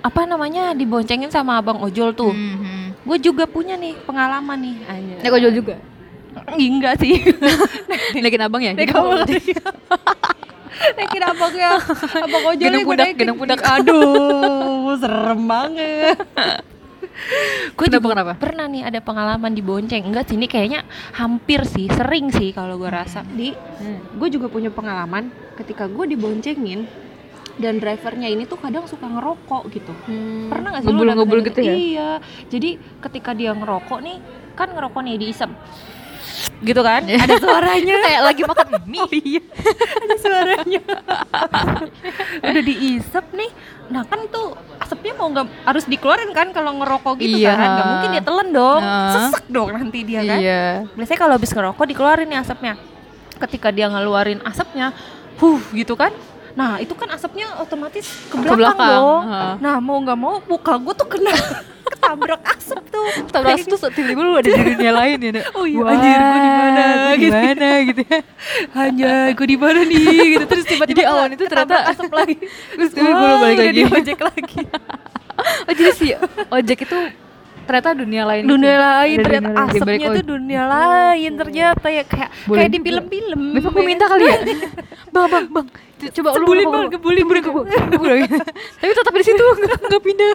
apa 0.00 0.20
namanya 0.22 0.72
diboncengin 0.72 1.28
sama 1.28 1.56
abang 1.56 1.78
ojol 1.78 2.10
tuh 2.10 2.30
Mhm. 2.30 2.82
Gue 3.02 3.18
juga 3.18 3.44
punya 3.44 3.74
nih 3.74 4.00
pengalaman 4.00 4.56
nih. 4.58 4.76
Naik 5.20 5.32
ojol 5.34 5.52
juga. 5.54 5.76
Enggak 6.52 7.00
sih. 7.00 7.24
Naikin 8.22 8.42
abang 8.44 8.60
ya? 8.60 8.72
Naik 8.76 8.92
abang. 8.92 9.24
Naikin 10.98 11.22
abangnya. 11.24 11.80
Abang 12.20 12.42
ojol 12.50 12.60
Gendong 12.60 12.84
naikin. 12.98 13.16
gendong 13.16 13.38
pundak. 13.40 13.60
Aduh, 13.62 14.92
serem 15.00 15.40
banget. 15.48 16.18
Gue 17.78 17.86
juga 17.86 18.10
kenapa? 18.10 18.34
pernah 18.36 18.66
nih 18.66 18.82
ada 18.90 18.98
pengalaman 18.98 19.54
di 19.54 19.62
bonceng. 19.62 20.02
Enggak 20.02 20.28
sih, 20.28 20.34
ini 20.34 20.50
kayaknya 20.50 20.82
hampir 21.14 21.62
sih, 21.62 21.86
sering 21.86 22.34
sih 22.34 22.50
kalau 22.50 22.74
gue 22.74 22.90
rasa. 22.90 23.22
Di, 23.22 23.54
gue 24.18 24.28
juga 24.28 24.50
punya 24.50 24.68
pengalaman 24.74 25.30
ketika 25.54 25.86
gue 25.86 26.10
diboncengin 26.10 26.84
dan 27.54 27.78
drivernya 27.78 28.26
ini 28.26 28.50
tuh 28.50 28.58
kadang 28.58 28.90
suka 28.90 29.06
ngerokok 29.06 29.62
gitu. 29.70 29.94
Pernah 30.50 30.68
gak 30.74 30.82
sih 30.82 30.90
lu 30.90 31.06
Ngebul-ngebul 31.06 31.38
dapetin 31.38 31.48
gitu 31.54 31.60
ya? 31.62 31.74
Iya. 31.74 32.10
Jadi 32.50 32.70
ketika 32.98 33.30
dia 33.30 33.54
ngerokok 33.54 33.98
nih, 34.02 34.16
kan 34.58 34.74
ngerokok 34.74 35.00
nih 35.06 35.14
diisep. 35.22 35.50
Gitu 36.64 36.80
kan? 36.80 37.04
Ada 37.04 37.36
suaranya. 37.36 37.96
Kayak 38.00 38.22
lagi 38.24 38.42
makan 38.42 38.66
mie. 38.88 39.00
Oh 39.00 39.10
iya, 39.12 39.42
ada 40.00 40.14
suaranya. 40.16 40.80
Udah 42.40 42.62
diisep 42.64 43.24
nih. 43.30 43.50
Nah 43.84 44.02
kan 44.02 44.24
itu 44.24 44.42
asapnya 44.80 45.12
mau 45.12 45.28
nggak 45.28 45.46
harus 45.62 45.84
dikeluarin 45.84 46.32
kan 46.32 46.48
kalau 46.50 46.72
ngerokok 46.74 47.20
gitu 47.20 47.36
Iya. 47.36 47.52
kan? 47.52 47.68
Nggak 47.68 47.86
mungkin 47.86 48.08
dia 48.10 48.24
telan 48.24 48.48
dong, 48.50 48.80
Nah. 48.80 49.12
sesek 49.12 49.44
dong 49.46 49.68
nanti 49.70 49.98
dia 50.02 50.20
kan. 50.24 50.38
Iya. 50.40 50.64
Biasanya 50.96 51.20
kalau 51.20 51.34
habis 51.36 51.52
ngerokok 51.52 51.84
dikeluarin 51.86 52.26
nih 52.26 52.40
asapnya. 52.40 52.74
Ketika 53.36 53.68
dia 53.68 53.86
ngeluarin 53.86 54.40
asapnya, 54.42 54.96
huh 55.36 55.60
gitu 55.70 55.94
kan? 55.94 56.16
Nah 56.54 56.78
itu 56.78 56.92
kan 56.92 57.10
asapnya 57.10 57.50
otomatis 57.58 58.06
ke 58.24 58.34
belakang, 58.34 58.58
belakang, 58.58 58.94
dong. 58.94 59.22
heeh. 59.24 59.52
Nah 59.58 59.76
mau 59.78 59.98
nggak 59.98 60.14
mau 60.16 60.38
muka 60.40 60.72
gue 60.76 60.94
tuh 60.94 61.08
kena 61.08 61.34
ketabrak 61.88 62.42
asap 62.48 62.82
tuh. 62.88 63.06
Tabrak 63.26 63.58
tuh 63.60 63.78
tiba-tiba 63.88 64.20
lu 64.20 64.32
ada 64.34 64.46
di 64.46 64.62
dunia 64.70 64.92
lain 65.00 65.16
ya. 65.18 65.30
Nak. 65.32 65.44
Oh 65.52 65.64
iya, 65.64 65.78
Wah, 65.78 65.90
anjir 65.90 66.14
gue 66.14 66.38
di 66.38 66.50
mana? 66.54 66.84
Gitu. 67.14 67.34
mana 67.34 67.70
gitu 67.82 68.00
ya. 68.04 68.18
hanya 68.78 69.12
gue 69.30 69.46
di 69.46 69.56
mana 69.56 69.80
nih 69.82 70.04
gitu 70.32 70.44
terus 70.46 70.64
tiba-tiba 70.64 70.92
Jadi 70.92 71.02
awan 71.04 71.28
itu 71.30 71.42
ketabrak 71.44 71.66
ternyata- 71.66 71.90
asap 71.92 72.10
lagi 72.12 72.36
Terus 72.72 72.90
tiba 72.92 73.10
gue 73.10 73.28
balik 73.36 73.58
lagi. 73.60 73.82
ojek 73.84 74.20
lagi 74.20 74.60
Oh 75.60 75.72
jadi 75.72 75.90
si 75.92 76.06
ojek 76.48 76.78
itu 76.80 76.98
ternyata 77.64 77.90
dunia 77.92 78.22
lain. 78.24 78.44
dunia 78.44 78.76
lain 78.76 79.16
Ada 79.16 79.24
ternyata 79.24 79.48
dunia 79.48 79.64
asapnya 79.66 80.06
tuh 80.06 80.14
oj- 80.16 80.30
dunia 80.30 80.62
lain 80.64 81.30
ternyata 81.34 81.86
ya 81.88 82.02
kayak 82.04 82.28
Boleh 82.44 82.58
kayak 82.60 82.70
di 82.70 82.78
film-film 82.80 83.42
Besok 83.52 83.70
gue 83.72 83.84
minta 83.84 84.04
kali 84.06 84.24
ya. 84.24 84.36
bang, 85.10 85.26
bang, 85.26 85.44
bang. 85.48 85.66
Coba 85.94 86.28
lu 86.36 86.44
ngerokok, 86.46 86.72
Bang, 86.72 86.88
kebulin, 86.90 87.24
kebulin, 87.24 87.64
kebulin. 87.90 88.28
Tapi 88.82 88.92
tetap 88.92 89.14
di 89.14 89.24
situ. 89.24 89.44
Nggak 89.62 90.02
pindah. 90.02 90.34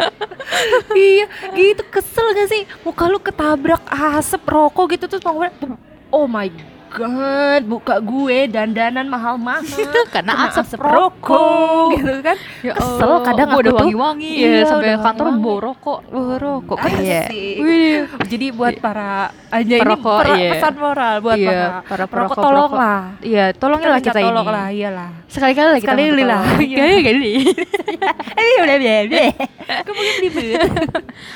iya 0.96 1.26
gitu. 1.52 1.82
Kesel 1.92 2.26
gak 2.32 2.48
sih? 2.48 2.62
Muka 2.82 3.04
lu 3.06 3.20
ketabrak 3.20 3.84
asap 3.90 4.42
rokok 4.48 4.96
gitu 4.96 5.04
terus 5.06 5.22
mau 5.22 5.36
ngomong, 5.36 5.76
oh 6.08 6.24
my 6.24 6.48
god 6.90 7.62
buka 7.64 7.94
gue 7.98 8.38
dandanan 8.46 9.06
mahal-mahal 9.06 9.62
Karena 10.14 10.34
Kena 10.34 10.50
asap 10.50 10.74
rokok. 10.76 11.94
gitu 11.94 12.12
kan 12.20 12.36
Ya 12.60 12.72
Kesel 12.74 13.12
kadang 13.22 13.46
aku 13.48 13.58
udah 13.62 13.74
wangi-wangi 13.78 14.30
Iya, 14.36 14.50
ya 14.50 14.62
sampai 14.64 14.90
udah 14.90 14.98
kantor 15.00 15.26
bau 15.38 15.58
rokok. 15.60 15.98
Oh, 16.08 16.34
rokok 16.34 16.76
kan 16.76 16.90
Iya. 16.96 17.22
Wih. 17.56 17.98
Jadi 18.26 18.46
buat 18.50 18.74
para 18.76 19.30
aja 19.48 19.62
ini 19.70 19.80
Perokok, 19.80 20.18
per- 20.20 20.34
iya. 20.34 20.50
pesan 20.52 20.74
moral 20.76 21.14
buat 21.20 21.36
Iya, 21.36 21.48
para 21.48 21.68
para 21.80 22.04
perokok 22.04 22.10
perokok, 22.32 22.42
tolonglah. 22.42 23.00
Iya, 23.20 23.44
tolongilah 23.52 23.96
minta 23.96 24.08
kita, 24.08 24.20
tolong 24.20 24.42
ini. 24.42 24.52
lah, 24.52 24.66
iyalah. 24.70 25.10
Sekali-kali 25.26 25.68
lah 25.68 25.78
kita 25.78 25.92
Sekali 25.92 26.04
lah, 26.20 26.42
tolong. 26.42 26.60
iya. 26.60 26.76
Sekali-kali. 26.76 27.32
Eh, 28.40 28.56
udah 28.58 28.76
bebe. 28.78 29.24
Kemudian 29.86 30.16
ribet. 30.22 30.60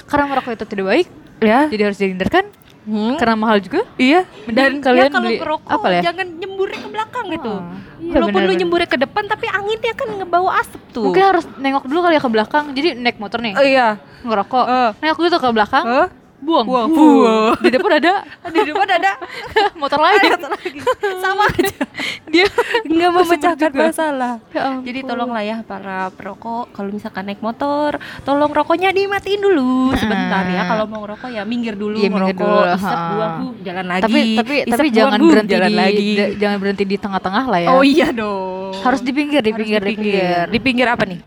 Karena 0.04 0.24
merokok 0.26 0.52
itu 0.52 0.64
tidak 0.66 0.86
baik, 0.86 1.06
ya. 1.38 1.68
jadi 1.68 1.82
harus 1.84 1.98
dihindarkan. 1.98 2.44
Hmm. 2.84 3.16
Karena 3.16 3.36
mahal 3.36 3.58
juga. 3.58 3.80
Iya. 3.96 4.28
Dan 4.44 4.84
kalian 4.84 5.08
ya 5.08 5.12
kalau 5.12 5.24
beli 5.24 5.40
ngerokok 5.40 5.70
apa 5.72 5.86
ya? 5.88 6.00
jangan 6.04 6.26
nyemburnya 6.36 6.78
ke 6.78 6.88
belakang 6.92 7.24
gitu. 7.32 7.52
Iya, 7.54 8.12
Walaupun 8.12 8.20
lu 8.20 8.28
benar-benar. 8.36 8.60
nyemburnya 8.60 8.88
ke 8.92 8.98
depan 9.00 9.22
tapi 9.24 9.46
anginnya 9.48 9.94
kan 9.96 10.08
ngebawa 10.14 10.50
asap 10.60 10.80
tuh. 10.92 11.04
Mungkin 11.08 11.24
harus 11.24 11.44
nengok 11.56 11.84
dulu 11.88 11.98
kali 12.04 12.14
ya 12.14 12.22
ke 12.22 12.30
belakang. 12.30 12.64
Jadi 12.76 12.88
naik 12.94 13.16
motor 13.16 13.40
nih, 13.40 13.52
Oh 13.56 13.64
iya. 13.64 13.96
ngerokok. 14.20 14.64
Eh. 14.68 14.90
Nengok 15.00 15.16
dulu 15.16 15.28
tuh 15.32 15.40
ke 15.40 15.48
belakang, 15.50 15.84
Hah? 15.84 16.06
Buang. 16.44 16.64
Buang. 16.64 16.88
Buang. 16.88 17.52
Di 17.58 17.70
depan 17.70 17.92
ada 17.94 18.12
Di 18.54 18.60
depan 18.62 18.86
ada 18.86 19.12
motor 19.80 19.98
lain. 19.98 20.20
satu 20.30 20.48
lagi. 20.48 20.78
Sama 21.18 21.44
aja. 21.48 21.72
Dia 22.32 22.46
Nggak 22.84 23.10
memecahkan 23.12 23.70
juga. 23.70 23.82
masalah. 23.88 24.34
Ya 24.50 24.60
ampun. 24.64 24.84
Jadi 24.84 25.00
tolonglah 25.02 25.42
ya 25.42 25.56
para 25.62 26.10
perokok 26.10 26.70
kalau 26.70 26.90
misalkan 26.90 27.24
naik 27.24 27.40
motor, 27.40 27.96
tolong 28.22 28.50
rokoknya 28.50 28.90
dimatiin 28.90 29.40
dulu 29.40 29.94
sebentar 29.94 30.44
ya. 30.46 30.62
Kalau 30.66 30.84
mau 30.84 31.02
ngerokok 31.02 31.30
ya 31.30 31.42
minggir 31.42 31.74
dulu 31.74 31.96
Iya, 31.96 32.08
minggir 32.08 32.36
ngerokok, 32.36 32.46
dulu, 32.60 32.76
isep 32.76 32.98
buang, 33.08 33.34
huh, 33.34 33.52
jalan 33.62 33.86
lagi. 33.86 34.02
tapi 34.02 34.20
tapi 34.34 34.54
Isep, 34.60 34.70
tapi 34.70 34.84
buang, 34.84 34.94
jangan 34.94 35.18
huh, 35.18 35.26
berhenti 35.26 35.52
jalan 35.52 35.66
di 35.66 35.74
lagi. 35.74 36.08
da- 36.12 36.32
jangan 36.36 36.56
berhenti 36.58 36.84
di 36.84 36.96
tengah-tengah 36.96 37.44
lah 37.44 37.58
ya. 37.60 37.68
Oh 37.70 37.82
iya 37.82 38.08
dong. 38.10 38.72
Harus 38.76 39.00
di 39.00 39.10
pinggir, 39.10 39.40
di 39.40 39.52
pinggir, 39.52 39.80
di 39.80 39.88
pinggir. 39.90 40.44
Di 40.46 40.58
pinggir 40.60 40.86
apa 40.86 41.04
nih? 41.04 41.20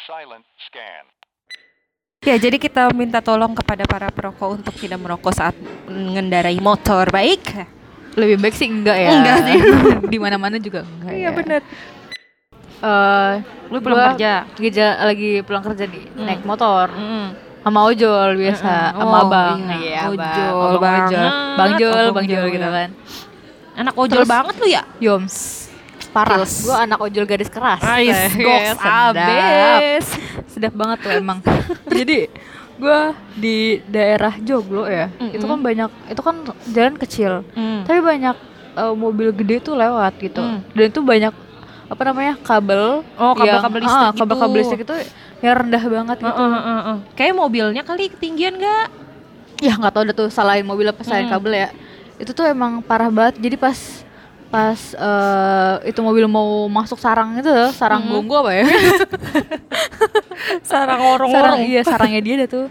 Silent 0.00 0.44
scan. 0.62 1.04
Ya, 2.20 2.36
jadi 2.36 2.60
kita 2.60 2.92
minta 2.92 3.24
tolong 3.24 3.56
kepada 3.56 3.88
para 3.88 4.12
perokok 4.12 4.60
untuk 4.60 4.76
tidak 4.76 5.00
merokok 5.00 5.32
saat 5.32 5.56
mengendarai 5.88 6.60
motor, 6.60 7.08
baik? 7.08 7.40
Lebih 8.12 8.36
baik 8.36 8.52
sih 8.52 8.68
enggak 8.68 8.92
ya. 8.92 9.08
Enggak 9.08 9.36
sih. 9.40 9.56
di 10.04 10.18
mana-mana 10.20 10.60
juga 10.60 10.84
enggak 10.84 11.16
Iya 11.16 11.24
ya. 11.24 11.30
benar. 11.32 11.60
Eh, 12.76 13.32
Lu 13.72 13.80
pulang 13.80 14.12
kerja. 14.12 14.44
Geja 14.52 15.00
lagi 15.00 15.40
pulang 15.40 15.64
kerja 15.64 15.88
nih, 15.88 16.12
Hmm. 16.12 16.28
naik 16.28 16.44
motor 16.44 16.92
Mm. 16.92 17.26
sama 17.64 17.88
ojol 17.88 18.28
biasa, 18.36 18.68
Mm-mm. 18.68 19.00
sama 19.00 19.16
Oh, 19.16 19.24
abang. 19.24 19.58
iya. 19.64 19.76
Iya, 19.80 20.00
Ojol 20.04 20.20
abang, 20.20 20.60
abang 20.60 20.76
banget. 20.76 21.08
ojol. 21.08 21.28
Bang 21.56 21.72
Jol, 21.80 21.88
Abang 22.04 22.12
Bang 22.12 22.26
Jol 22.28 22.46
gitu 22.52 22.60
ya. 22.60 22.72
kan. 22.76 22.90
Anak 23.80 23.94
ojol 23.96 24.20
Terus- 24.20 24.28
banget 24.28 24.54
lu 24.60 24.66
ya? 24.68 24.82
Yoms. 25.00 25.36
Parah. 26.10 26.42
Gue 26.42 26.74
anak 26.74 26.98
ojol 26.98 27.24
garis 27.24 27.46
keras. 27.46 27.78
Ais, 27.80 28.10
Eh, 28.10 28.30
goks 28.36 28.74
sedap. 28.74 29.14
abis. 29.14 30.06
Sedap 30.46 30.74
banget 30.74 30.98
tuh 31.00 31.12
emang. 31.12 31.38
Jadi 31.92 32.26
gue 32.74 33.00
di 33.36 33.56
daerah 33.86 34.34
Joglo 34.36 34.84
ya, 34.84 35.12
Mm-mm. 35.12 35.30
itu 35.30 35.44
kan 35.44 35.58
banyak, 35.58 35.90
itu 36.08 36.20
kan 36.20 36.34
jalan 36.66 36.96
kecil, 36.96 37.32
Mm. 37.52 37.84
tapi 37.84 38.00
banyak 38.00 38.36
eh, 38.72 38.94
mobil 38.94 39.28
gede 39.32 39.60
tuh 39.60 39.74
lewat 39.74 40.16
gitu, 40.18 40.40
Mm. 40.40 40.58
dan 40.72 40.84
itu 40.88 41.00
banyak 41.00 41.34
apa 41.86 42.02
namanya 42.02 42.34
kabel, 42.40 43.04
Oh, 43.14 43.34
yang- 43.36 43.60
kabel-kabel 43.60 43.80
listrik 43.82 44.00
ah, 44.00 44.12
kabel-kabel 44.14 44.48
gitu. 44.48 44.60
listrik 44.64 44.80
itu 44.82 44.94
yang 45.40 45.54
rendah 45.58 45.84
banget 45.84 46.16
gitu. 46.18 46.32
Heeh, 46.32 46.50
heeh, 46.50 46.78
heeh. 46.80 46.96
Kayak 47.12 47.34
mobilnya 47.36 47.82
kali 47.82 48.04
ketinggian 48.08 48.54
gak? 48.56 48.86
Ya 49.60 49.72
nggak 49.74 49.92
tahu 49.92 50.02
udah 50.06 50.16
tuh 50.16 50.28
salahin 50.28 50.64
mobil 50.64 50.86
apa 50.86 51.02
salahin 51.02 51.26
Mm. 51.26 51.34
kabel 51.34 51.52
ya. 51.52 51.68
Itu 52.16 52.32
tuh 52.32 52.46
emang 52.46 52.80
parah 52.80 53.08
banget. 53.08 53.36
Jadi 53.38 53.56
pas 53.56 53.76
pas 54.50 54.74
eh, 54.92 55.74
itu 55.86 56.00
mobil 56.00 56.26
mau 56.26 56.44
masuk 56.66 56.98
sarang 56.98 57.38
itu 57.38 57.46
sarang 57.72 58.02
Mm. 58.02 58.10
gonggo 58.12 58.36
apa 58.40 58.52
ya? 58.52 58.64
Sarang 60.62 60.98
sarang 60.98 61.00
orang-orang. 61.00 61.58
iya 61.64 61.80
sarangnya 61.82 62.20
dia 62.20 62.34
dah 62.36 62.48
tuh. 62.48 62.66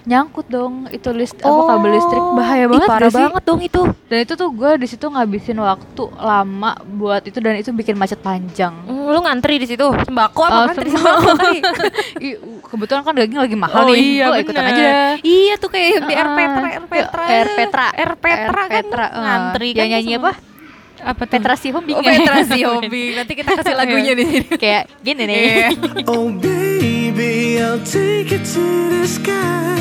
Nyangkut 0.00 0.48
dong 0.48 0.88
itu 0.88 1.04
list 1.12 1.36
Oh. 1.38 1.68
apa 1.68 1.76
kabel 1.76 1.90
listrik 1.92 2.24
bahaya 2.32 2.64
Ih, 2.64 2.66
banget 2.66 2.88
parah 2.88 3.00
gak 3.02 3.12
sih? 3.12 3.20
banget 3.20 3.42
dong 3.44 3.60
itu. 3.60 3.82
Dan 4.08 4.18
itu 4.18 4.32
tuh 4.34 4.48
gue 4.50 4.70
di 4.74 4.86
situ 4.88 5.04
ngabisin 5.04 5.58
waktu 5.58 6.04
lama 6.16 6.70
buat 6.88 7.22
itu 7.22 7.38
dan 7.38 7.54
itu 7.54 7.68
bikin 7.70 7.92
macet 7.94 8.16
panjang. 8.18 8.72
Mm, 8.82 9.04
lu 9.06 9.20
ngantri 9.20 9.58
di 9.58 9.66
situ 9.66 9.84
sembako 9.84 10.40
apa 10.40 10.50
Oh, 10.50 10.60
ngantri 10.64 10.88
sembako. 10.88 11.28
Ih, 12.24 12.34
kebetulan 12.64 13.02
kan 13.02 13.12
daging 13.12 13.36
lagi 13.38 13.54
mahal 13.54 13.84
Oh 13.84 13.92
nih. 13.92 14.00
iya, 14.00 14.24
Gua 14.26 14.38
ikutan 14.40 14.64
aja. 14.64 14.86
Iya 15.20 15.54
tuh 15.56 15.68
kayak 15.68 15.86
di 16.00 16.14
Ah, 16.16 16.24
R 16.24 16.28
Petra, 16.32 16.68
R 16.72 16.84
Petra, 16.88 17.24
R 17.28 17.48
Petra. 17.52 17.86
R 17.92 18.12
Petra 18.16 18.64
kan 18.66 18.84
eh. 19.12 19.20
ngantri 19.20 19.68
kan 19.70 19.78
Yang 19.78 19.90
nyanyi 19.92 20.12
apa? 20.16 20.32
Apa 21.00 21.22
tuh? 21.24 21.32
Petra 21.38 21.54
Sihombing. 21.54 21.96
Oh, 21.96 22.02
Petra 22.02 22.42
si 22.42 22.60
hobi. 22.60 23.14
Nanti 23.14 23.32
kita 23.34 23.50
kasih 23.54 23.74
lagunya 23.74 24.12
di 24.12 24.24
sini. 24.24 24.48
Kayak 24.62 24.82
gini 25.00 25.22
nih. 25.24 25.42
Oh 26.10 26.28
baby, 26.32 27.58
I'll 27.58 27.82
take 27.82 28.30
it 28.30 28.44
to 28.48 28.64
the 28.90 29.04
sky. 29.04 29.78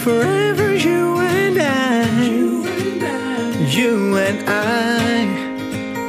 Forever 0.00 0.72
you 0.72 1.20
and 1.20 1.56
I. 1.56 2.08
You 3.66 4.16
and 4.16 4.40
I. 4.44 5.24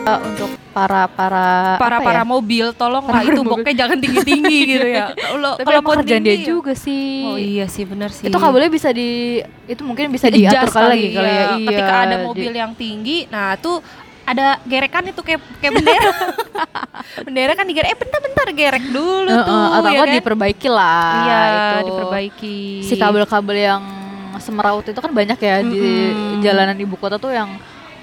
Uh, 0.04 0.20
untuk 0.20 0.52
para 0.76 1.08
para 1.08 1.80
para 1.80 1.96
apa 1.96 2.04
para 2.04 2.22
ya? 2.22 2.28
mobil 2.28 2.76
tolonglah 2.76 3.14
Para 3.14 3.24
itu 3.24 3.40
boknya 3.40 3.72
jangan 3.78 3.98
tinggi 4.04 4.20
tinggi 4.20 4.60
gitu 4.76 4.88
ya 4.90 5.16
kalau 5.16 5.56
kalau 5.56 5.80
kerjaan 5.96 6.20
dia 6.20 6.36
ya- 6.36 6.44
juga 6.44 6.76
sih. 6.76 7.24
oh 7.24 7.40
iya 7.40 7.72
sih 7.72 7.88
benar 7.88 8.12
sih 8.12 8.28
Itu 8.28 8.36
kabelnya 8.36 8.68
bisa 8.68 8.92
di 8.92 9.40
itu 9.64 9.80
mungkin 9.80 10.12
bisa 10.12 10.28
diatur 10.28 10.76
kali 10.76 10.92
lagi 10.92 11.08
kali 11.08 11.24
ya. 11.24 11.32
iya. 11.32 11.46
Iya. 11.56 11.68
ketika 11.72 11.94
ada 12.04 12.16
di- 12.20 12.26
mobil 12.28 12.52
yang 12.52 12.76
tinggi 12.76 13.32
nah 13.32 13.56
tuh 13.56 13.80
ada 14.24 14.58
gerekan 14.64 15.04
itu 15.04 15.20
kayak 15.20 15.42
kayak 15.58 15.74
bendera 15.74 16.12
bendera 17.26 17.52
kan 17.54 17.66
digerek 17.66 17.90
eh 17.90 17.98
bentar-bentar 17.98 18.48
gerek 18.50 18.86
dulu 18.88 19.28
Heeh, 19.28 19.44
tuh 19.44 19.68
atau 19.74 19.90
ya 19.90 20.00
kan? 20.02 20.14
diperbaiki 20.14 20.68
lah. 20.68 21.12
iya 21.20 21.42
itu. 21.46 21.86
diperbaiki 21.86 22.58
Si 22.82 22.94
kabel-kabel 22.96 23.58
yang 23.58 23.84
semeraut 24.36 24.84
itu 24.84 24.96
kan 24.96 25.10
banyak 25.10 25.38
ya 25.38 25.56
di 25.62 25.80
Mm-mm. 26.10 26.40
jalanan 26.40 26.76
ibu 26.76 26.96
kota 26.96 27.16
tuh 27.16 27.30
yang 27.30 27.54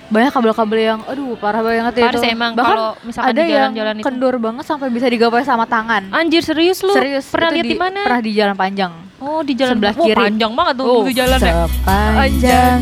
banyak 0.06 0.28
kabel-kabel 0.28 0.78
yang 0.78 1.00
aduh 1.04 1.34
parah 1.34 1.60
banget 1.60 1.94
ya 1.96 2.04
Parah 2.04 2.18
itu. 2.18 2.28
emang 2.28 2.52
Bahkan 2.52 2.66
kalau 2.68 2.90
misalkan 3.00 3.30
ada 3.30 3.40
di 3.40 3.50
jalan-jalan 3.50 3.88
yang 3.88 3.96
itu. 3.96 4.06
kendor 4.06 4.34
banget 4.36 4.64
sampai 4.64 4.88
bisa 4.88 5.06
digapai 5.06 5.42
sama 5.42 5.64
tangan. 5.64 6.02
anjir 6.10 6.42
serius 6.42 6.80
lu 6.80 6.90
Serius 6.90 7.28
pernah 7.28 7.50
lihat 7.50 7.64
di 7.64 7.76
mana 7.76 8.00
Pernah 8.04 8.20
di 8.20 8.32
jalan 8.32 8.54
panjang. 8.54 8.92
Oh, 9.18 9.40
di 9.40 9.52
jalan 9.52 9.76
Sebelah 9.76 9.94
oh, 9.94 10.02
kiri. 10.02 10.16
panjang 10.18 10.52
banget 10.52 10.74
tuh 10.74 10.84
Oh, 10.84 11.00
itu 11.02 11.12
jalannya. 11.14 11.52
sepanjang 11.68 12.78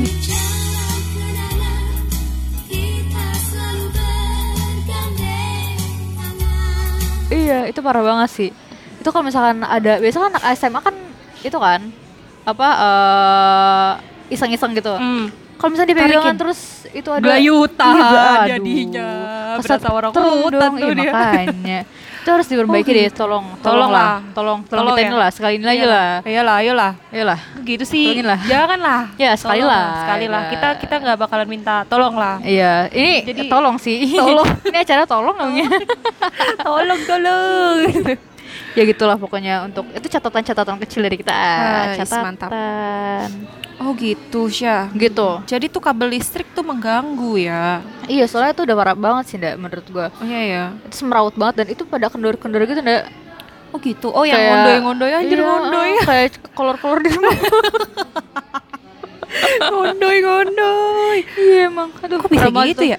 Iya, 7.29 7.69
itu 7.69 7.81
parah 7.85 8.01
banget 8.01 8.31
sih. 8.33 8.51
Itu 8.99 9.09
kalau 9.13 9.25
misalkan 9.29 9.61
ada, 9.61 10.01
biasa 10.01 10.17
kan 10.17 10.33
anak 10.33 10.45
SMA 10.57 10.81
kan 10.81 10.95
itu 11.45 11.59
kan 11.61 11.81
apa 12.49 12.69
eh 12.73 13.91
iseng-iseng 14.33 14.73
gitu. 14.77 14.93
Hmm. 14.97 15.29
Kalau 15.59 15.75
misalnya 15.75 15.91
dipegangan 15.91 16.23
Tarikin. 16.23 16.39
terus 16.39 16.61
itu 16.95 17.11
ada 17.11 17.27
Gayutan 17.35 17.95
Iya, 17.99 18.31
jadinya. 18.57 19.11
Kesat 19.59 19.81
terus 19.83 20.39
dong, 20.55 20.75
iya, 20.79 20.95
makanya. 20.95 21.79
Itu 22.29 22.37
harus 22.37 22.45
diperbaiki 22.45 22.93
Oh, 22.93 22.97
deh, 23.01 23.09
tolong, 23.09 23.45
Tolong 23.57 23.65
tolong 23.65 23.89
lah. 23.89 24.05
lah, 24.05 24.17
tolong, 24.37 24.59
tolong 24.69 24.85
Tolong 24.85 24.97
kita 25.01 25.09
ya. 25.09 25.17
lah, 25.17 25.31
sekali 25.33 25.55
ini 25.57 25.65
aja 25.65 25.73
Iyalah. 25.73 25.89
lah, 25.89 26.29
Iyalah, 26.29 26.55
ayolah. 26.61 26.93
iyalah. 27.09 27.39
Gitu 27.65 27.85
sih. 27.89 28.05
Tolongin 28.05 28.29
lah. 28.29 28.41
Jangan 28.45 28.79
lah. 28.79 29.01
Ya, 29.17 29.31
sekali 29.33 29.65
Tolong 29.65 29.73
lah. 29.73 29.87
Sekali 29.97 30.27
lah. 30.29 30.43
Kita 30.53 30.69
kita 30.77 30.95
nggak 31.01 31.17
bakalan 31.19 31.49
minta 31.49 31.75
tolong 31.89 32.13
lah. 32.13 32.37
Iya, 32.45 32.93
ini 32.93 33.25
Jadi- 33.25 33.49
tolong 33.49 33.81
sih. 33.81 34.13
Tolong. 34.13 34.45
ini 34.69 34.77
acara 34.77 35.09
tolong 35.09 35.33
namanya. 35.35 35.73
tolong, 36.69 37.01
tolong. 37.09 37.77
ya 38.77 38.83
gitulah 38.85 39.17
pokoknya 39.17 39.65
untuk 39.65 39.89
itu 39.89 40.07
catatan-catatan 40.07 40.77
kecil 40.85 41.01
dari 41.01 41.17
kita. 41.17 41.33
Guys, 41.33 42.05
catatan. 42.05 42.23
mantap. 42.23 42.51
Oh 43.79 43.95
gitu, 43.95 44.51
Syah. 44.51 44.91
Gitu. 44.91 45.29
Jadi 45.47 45.71
tuh 45.71 45.79
kabel 45.79 46.19
listrik 46.19 46.51
tuh 46.51 46.67
mengganggu 46.67 47.39
ya. 47.39 47.79
Iya, 48.11 48.27
soalnya 48.27 48.51
itu 48.51 48.63
udah 48.67 48.75
parah 48.75 48.97
banget 48.99 49.25
sih, 49.31 49.37
Ndak, 49.39 49.55
menurut 49.55 49.87
gua. 49.95 50.07
Oh 50.19 50.27
iya 50.27 50.41
ya. 50.43 50.65
Itu 50.83 50.95
semeraut 50.99 51.35
banget 51.39 51.63
dan 51.63 51.67
itu 51.71 51.83
pada 51.87 52.11
kendor-kendor 52.11 52.67
gitu, 52.67 52.83
Ndak. 52.83 53.07
Oh 53.71 53.79
gitu. 53.79 54.09
Oh 54.11 54.27
yang 54.27 54.41
ngondoy-ngondoy 54.41 55.13
anjir 55.15 55.39
Iya, 55.39 55.47
ngondoy. 55.47 55.91
Kayak 56.09 56.33
kolor-kolor 56.59 56.99
di 57.07 57.11
rumah. 57.15 57.31
ngondoy-ngondoy. 59.71 61.19
iya, 61.39 61.61
emang. 61.71 61.89
Aduh, 62.03 62.19
Kok 62.19 62.31
bisa 62.35 62.49
gitu 62.51 62.83
tuh. 62.83 62.87
ya? 62.91 62.99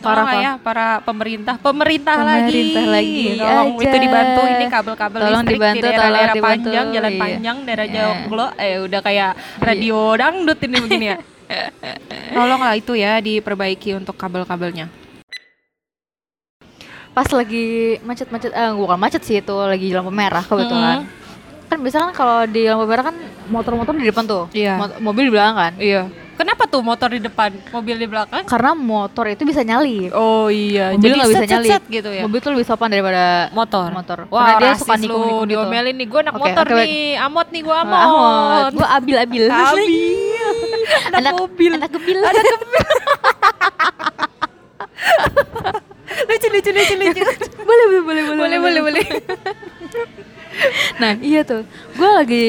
Parah, 0.00 0.24
Parah 0.24 0.34
ya 0.34 0.52
para 0.56 0.86
pemerintah, 1.00 1.54
pemerintah, 1.56 2.16
Pemerintah 2.16 2.84
lagi. 2.84 2.88
lagi 2.88 3.24
Tolong 3.36 3.68
aja. 3.70 3.84
itu 3.84 3.96
dibantu 3.98 4.40
ini 4.46 4.64
kabel-kabel 4.66 5.18
Tolong 5.18 5.32
listrik 5.38 5.54
dibantu, 5.54 5.76
di 5.76 5.80
daerah-daerah 5.82 6.10
tolong 6.10 6.32
dibantu, 6.34 6.64
panjang, 6.66 6.86
jalan 6.90 7.10
iya. 7.10 7.20
panjang, 7.20 7.56
daerah 7.62 7.86
Iya. 7.86 7.94
jauh 7.94 8.18
lo 8.30 8.46
eh 8.56 8.76
udah 8.80 9.00
kayak 9.00 9.30
radio 9.58 9.98
dangdut 10.14 10.58
ini 10.58 10.76
begini 10.78 11.06
ya. 11.06 11.16
Tolonglah 12.32 12.74
itu 12.74 12.92
ya 12.94 13.12
diperbaiki 13.18 13.90
untuk 13.94 14.14
kabel-kabelnya. 14.14 14.86
pas 17.10 17.26
lagi 17.26 17.66
macet-macet 18.00 18.50
eh 18.50 18.70
bukan 18.72 18.94
macet 18.94 19.18
sih 19.20 19.36
itu 19.36 19.50
lagi 19.52 19.90
lampu 19.90 20.08
merah 20.10 20.40
kebetulan 20.40 21.10
kan 21.66 21.76
biasa 21.76 21.96
kan 22.00 22.12
kalau 22.12 22.38
di 22.46 22.62
lampu 22.64 22.86
merah 22.86 23.04
kan 23.04 23.16
motor-motor 23.46 23.92
di 23.92 24.06
depan 24.06 24.24
tuh 24.24 24.46
Iya. 24.52 24.78
Mot- 24.78 24.98
mobil 25.00 25.26
di 25.26 25.32
belakang 25.32 25.56
kan 25.56 25.72
Iya. 25.76 26.06
Kenapa 26.40 26.64
tuh 26.64 26.80
motor 26.80 27.12
di 27.12 27.20
depan, 27.20 27.52
mobil 27.68 27.94
di 27.94 28.08
belakang? 28.08 28.48
karena 28.48 28.72
motor 28.72 29.28
itu 29.28 29.44
bisa 29.44 29.60
nyalip 29.60 30.08
Oh 30.10 30.48
iya, 30.48 30.88
Mobil 30.90 31.04
jadi 31.04 31.14
nggak 31.14 31.28
bisa 31.28 31.36
set, 31.36 31.44
set, 31.44 31.52
nyalip. 31.52 31.70
set 31.70 31.82
gitu 31.86 32.08
ya. 32.08 32.22
mobil 32.24 32.38
tuh 32.40 32.50
lebih 32.50 32.64
sopan 32.64 32.88
daripada 32.88 33.24
motor. 33.52 33.88
motor 33.92 34.18
Wah, 34.26 34.56
karena 34.56 34.60
dia 34.66 34.72
suka 34.74 34.94
lu, 34.94 35.02
nikung-nikung 35.02 35.44
gitu 35.44 35.52
diomelin 35.52 35.94
nih. 35.94 36.06
Gue 36.06 36.20
anak 36.22 36.34
Oke, 36.34 36.42
motor 36.42 36.64
baik. 36.66 36.80
nih, 36.80 37.04
amot 37.20 37.46
nih 37.46 37.60
gue 37.60 37.76
Amot. 37.76 38.00
amot. 38.00 38.72
Gua 38.72 38.88
abil-abil 38.90 39.44
Abil. 39.44 39.84
anak, 41.06 41.20
anak 41.20 41.32
mobil. 41.36 41.70
anak 41.70 41.90
gebil 41.92 42.18
Ada 42.18 42.40
kebil. 42.40 42.84
lucu 46.26 46.48
lucu 46.48 46.70
lucu 46.70 46.94
lucu. 46.96 47.22
boleh 47.60 47.84
boleh 47.86 48.02
boleh 48.02 48.22
boleh 48.34 48.58
boleh 48.58 48.80
boleh. 48.82 49.04
nah 50.96 51.12
iya 51.18 51.40
tuh 51.42 51.62
gue 51.92 52.10
lagi 52.10 52.48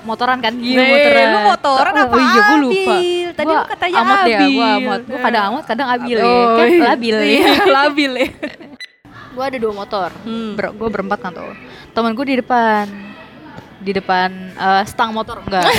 motoran 0.00 0.38
kan 0.38 0.54
Iya, 0.54 0.78
motoran 0.84 1.26
lu 1.26 1.38
motoran 1.46 1.92
oh, 1.92 2.02
apa 2.04 2.16
iya 2.16 2.40
gue 2.40 2.58
lupa 2.60 2.94
abil? 2.94 3.28
Tadi 3.30 3.44
Gua 3.44 3.54
lu 3.54 3.64
katanya 3.66 3.96
amot 3.98 4.18
ya 4.20 4.38
gue 4.38 4.44
abil. 4.44 4.68
amot 4.78 5.00
gue 5.04 5.18
kadang 5.20 5.42
amot 5.48 5.64
kadang 5.64 5.88
abil 5.88 6.16
ya 6.16 6.24
Oh, 6.24 6.46
kan 6.54 6.66
iya. 6.66 6.82
labil 6.86 7.14
ya 7.16 7.24
Iya, 7.24 7.50
labil 7.78 8.12
ya. 8.14 8.28
gue 9.28 9.44
ada 9.44 9.56
dua 9.56 9.72
motor 9.72 10.08
Hmm. 10.20 10.52
Ber 10.52 10.66
gue 10.70 10.88
berempat 10.88 11.18
kan 11.20 11.30
tuh 11.30 11.54
temen 11.90 12.12
gue 12.12 12.26
di 12.26 12.36
depan 12.36 12.84
di 13.78 13.92
depan 13.92 14.28
eh, 14.52 14.82
stang 14.84 15.10
motor 15.10 15.38
enggak 15.40 15.62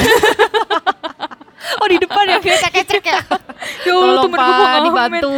Oh 1.80 1.88
di 1.88 1.96
depan 1.96 2.24
ya 2.26 2.38
kecek-kecek 2.43 3.04
ya. 3.04 3.20
ya 3.86 3.93
Allah, 3.93 4.22
temen 4.22 4.36
gue 4.38 4.56
nggak 4.58 4.84
dibantu. 4.84 5.32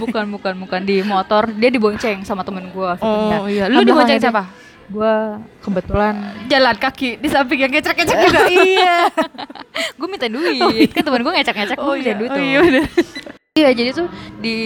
Bukan 0.00 0.26
bukan 0.30 0.54
bukan 0.60 0.80
di 0.82 0.96
motor 1.00 1.48
dia 1.50 1.70
dibonceng 1.70 2.22
sama 2.22 2.42
temen 2.42 2.68
gue 2.68 2.90
Oh 3.00 3.46
iya, 3.46 3.66
lu 3.66 3.82
dibonceng 3.82 4.18
siapa? 4.20 4.46
Gue 4.88 5.14
kebetulan 5.60 6.14
Jalan 6.46 6.76
kaki 6.76 7.20
di 7.20 7.28
samping 7.28 7.60
yang 7.60 7.68
kecek-kecek 7.70 8.16
juga. 8.18 8.40
iya. 8.52 9.04
gue 9.98 10.08
minta 10.08 10.26
duit. 10.26 10.88
Kan 10.90 11.02
temen 11.02 11.20
gue 11.20 11.32
ngecek-ngecek 11.34 11.76
gue 11.76 11.94
minta 11.94 12.14
duit 12.14 12.30
tuh. 12.30 12.36
Oh 12.36 12.44
iya 12.44 12.60
iya 13.54 13.68
jadi 13.70 13.90
tuh 13.92 14.08
di 14.38 14.56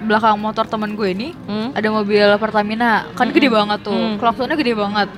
belakang 0.00 0.36
motor 0.36 0.64
temen 0.64 0.92
gue 0.92 1.08
ini 1.08 1.28
Hmm? 1.44 1.72
ada 1.72 1.88
mobil 1.88 2.22
Pertamina. 2.36 3.10
Kan 3.12 3.30
gede 3.30 3.48
banget 3.48 3.82
tuh. 3.82 3.90
Hmm. 3.92 4.16
klaksonnya 4.16 4.54
gede 4.54 4.72
banget. 4.72 5.08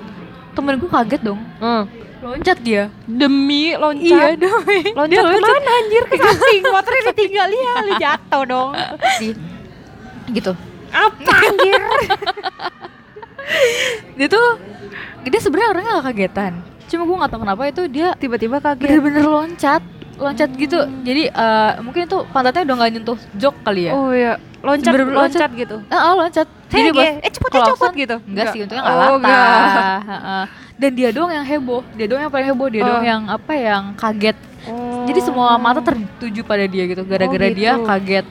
Temen 0.53 0.75
gue 0.77 0.89
kaget 0.89 1.21
dong. 1.23 1.41
Hmm. 1.59 1.85
loncat 2.17 2.59
dia. 2.59 2.89
Demi 3.05 3.77
loncat. 3.77 4.01
iya 4.01 4.27
dong 4.35 4.65
Loncat 4.99 5.13
Dia 5.13 5.21
ke 5.23 5.39
mana 5.39 5.71
anjir? 5.77 6.03
Ke 6.09 6.17
samping. 6.17 6.63
Motornya 6.65 7.03
ditinggal 7.07 7.49
ya 7.49 7.73
lu 7.79 7.93
jatuh 8.01 8.43
dong. 8.43 8.71
Di- 9.21 9.39
gitu. 10.33 10.53
Apa 10.89 11.33
anjir 11.45 11.81
dia 14.19 14.27
tuh 14.27 14.47
dia 15.27 15.41
sebenarnya 15.43 15.69
orangnya 15.71 15.93
gak 15.99 16.07
kagetan. 16.07 16.53
Cuma 16.87 17.03
gue 17.03 17.17
gak 17.19 17.31
tahu 17.31 17.41
kenapa 17.43 17.63
itu 17.67 17.83
dia 17.87 18.15
tiba-tiba 18.15 18.57
kaget. 18.59 18.83
bener-bener 18.87 19.25
loncat 19.25 19.83
loncat 20.17 20.49
gitu. 20.55 20.81
Jadi 21.03 21.29
eh, 21.29 21.73
mungkin 21.83 22.09
itu 22.09 22.19
pantatnya 22.31 22.63
udah 22.65 22.77
gak 22.79 22.91
nyentuh 22.95 23.19
jok 23.35 23.55
kali 23.63 23.91
ya? 23.91 23.93
Oh 23.93 24.11
iya. 24.11 24.39
Loncat 24.65 24.91
Bener-bener 24.91 25.19
loncat. 25.21 25.51
gitu? 25.53 25.77
Ah, 25.87 26.11
ah, 26.11 26.15
loncat. 26.17 26.47
Jadi 26.67 26.89
pas 26.91 27.07
eh 27.23 27.31
cepet 27.31 27.51
cepet 27.53 27.93
gitu? 27.95 28.17
enggak 28.27 28.47
sih 28.51 28.61
untungnya 28.65 28.83
Oh, 28.83 29.15
gak 29.23 29.31
latah 29.31 30.47
dan 30.81 30.91
dia 30.93 31.09
doang 31.15 31.33
yang 31.33 31.47
heboh. 31.47 31.81
Dia 31.95 32.07
doang 32.07 32.23
yang 32.27 32.33
paling 32.33 32.49
heboh. 32.49 32.69
Dia 32.69 32.83
Oh. 32.83 32.89
doang 32.89 33.07
yang 33.07 33.23
apa 33.27 33.53
yang 33.55 33.83
kaget. 33.95 34.37
Oh. 34.67 35.07
jadi 35.07 35.21
semua 35.23 35.55
mata 35.57 35.79
tertuju 35.79 36.43
pada 36.43 36.67
dia 36.67 36.85
gitu. 36.87 37.07
Gara-gara 37.07 37.47
Oh, 37.47 37.55
dia 37.55 37.73
gitu. 37.75 37.87
kaget. 37.87 38.27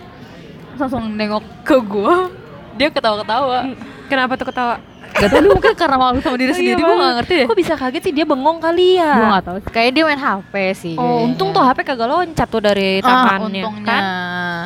Terus 0.68 0.80
langsung 0.82 1.04
nengok 1.10 1.44
ke 1.64 1.76
gua. 1.82 2.28
Dia 2.76 2.92
ketawa-ketawa. 2.92 3.72
Kenapa 4.06 4.36
tuh 4.36 4.52
ketawa 4.52 4.84
gak 5.16 5.30
tau 5.30 5.42
mungkin 5.42 5.74
karena 5.74 5.96
malu 5.96 6.20
sama 6.20 6.36
diri 6.36 6.50
Iya 6.50 6.58
sendiri 6.58 6.82
gua 6.82 6.96
gak 6.98 7.14
ngerti 7.18 7.34
deh 7.34 7.46
kok 7.46 7.56
bisa 7.56 7.74
kaget 7.74 8.02
sih 8.02 8.12
dia 8.12 8.24
bengong 8.24 8.60
kali 8.60 9.00
ya 9.00 9.12
gua 9.16 9.28
gak 9.34 9.44
tahu 9.44 9.58
kayak 9.70 9.92
dia 9.92 10.04
main 10.04 10.18
HP 10.18 10.54
sih 10.74 10.94
Oh, 10.94 11.02
kayaknya. 11.02 11.26
untung 11.26 11.50
tuh 11.50 11.62
HP 11.62 11.78
kagak 11.82 12.06
loncat 12.06 12.48
tuh 12.48 12.60
dari 12.60 12.90
ah, 12.98 13.06
tangannya 13.06 13.64
untungnya 13.64 13.86
kan. 13.86 14.04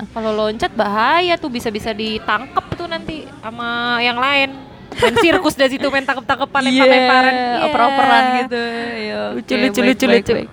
Kalau 0.10 0.32
loncat 0.34 0.72
bahaya 0.74 1.34
tuh 1.36 1.50
bisa-bisa 1.50 1.92
ditangkap 1.92 2.66
tuh 2.72 2.86
nanti 2.86 3.24
sama 3.40 3.70
yang 4.00 4.18
lain. 4.18 4.50
Main 4.92 5.16
sirkus 5.16 5.54
dari 5.54 5.70
situ 5.72 5.86
main 5.88 6.02
tangkep-tangkepan 6.02 6.62
Iya, 6.66 6.82
lempar-lemparan. 6.82 7.34
Iya. 7.36 7.64
oper-operan 7.64 8.24
gitu 8.40 8.62
Iya, 8.98 9.20
Lucu, 9.32 9.46
oke, 9.46 9.62
lucu, 9.62 9.80
baik, 9.80 9.88
lucu, 9.88 10.06
baik, 10.08 10.18
lucu. 10.18 10.34
baik. 10.34 10.50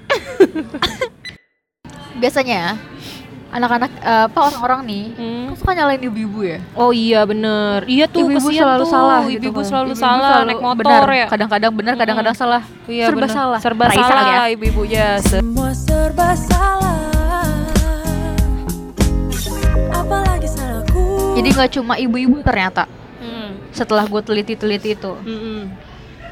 biasanya 2.17 2.63
anak-anak 3.57 3.91
eh, 3.99 4.25
apa 4.27 4.39
orang-orang 4.45 4.81
nih 4.85 5.05
Hmm. 5.13 5.45
kan 5.47 5.55
suka 5.57 5.73
nyalain 5.73 6.03
ibu-ibu 6.03 6.41
ya 6.43 6.59
Oh 6.75 6.91
iya 6.91 7.21
bener 7.23 7.83
Iya 7.85 8.05
tuh 8.07 8.27
ibu-ibu 8.27 8.49
selalu 8.51 8.83
tuh. 8.83 8.91
salah 8.91 9.21
gitu 9.25 9.41
Ibu-ibu 9.43 9.59
kan. 9.59 9.67
selalu 9.67 9.89
Ibu-ibu 9.89 10.03
salah 10.03 10.29
selalu 10.31 10.47
naik 10.47 10.61
motor 10.61 10.85
benar. 10.85 11.09
ya 11.11 11.27
kadang-kadang 11.27 11.73
benar 11.73 11.95
kadang-kadang 11.95 12.35
salah 12.35 12.63
Iya, 12.85 13.05
serba 13.07 13.19
bener. 13.19 13.31
salah 13.33 13.59
Serba 13.59 13.85
Raisa 13.87 14.05
salah 14.05 14.25
ya 14.27 14.43
ibu-ibu 14.51 14.83
ya 14.85 15.09
Se- 15.19 15.39
Semua 15.39 15.71
serba 15.73 16.29
salah 16.35 16.95
Apalagi 19.91 20.49
salahku 20.49 21.05
jadi 21.35 21.49
nggak 21.51 21.71
cuma 21.73 21.95
ibu-ibu 21.97 22.41
ternyata 22.43 22.85
Hmm. 23.17 23.57
setelah 23.71 24.05
gue 24.05 24.21
teliti-teliti 24.21 24.93
itu 24.93 25.13
Mm-mm. 25.19 25.73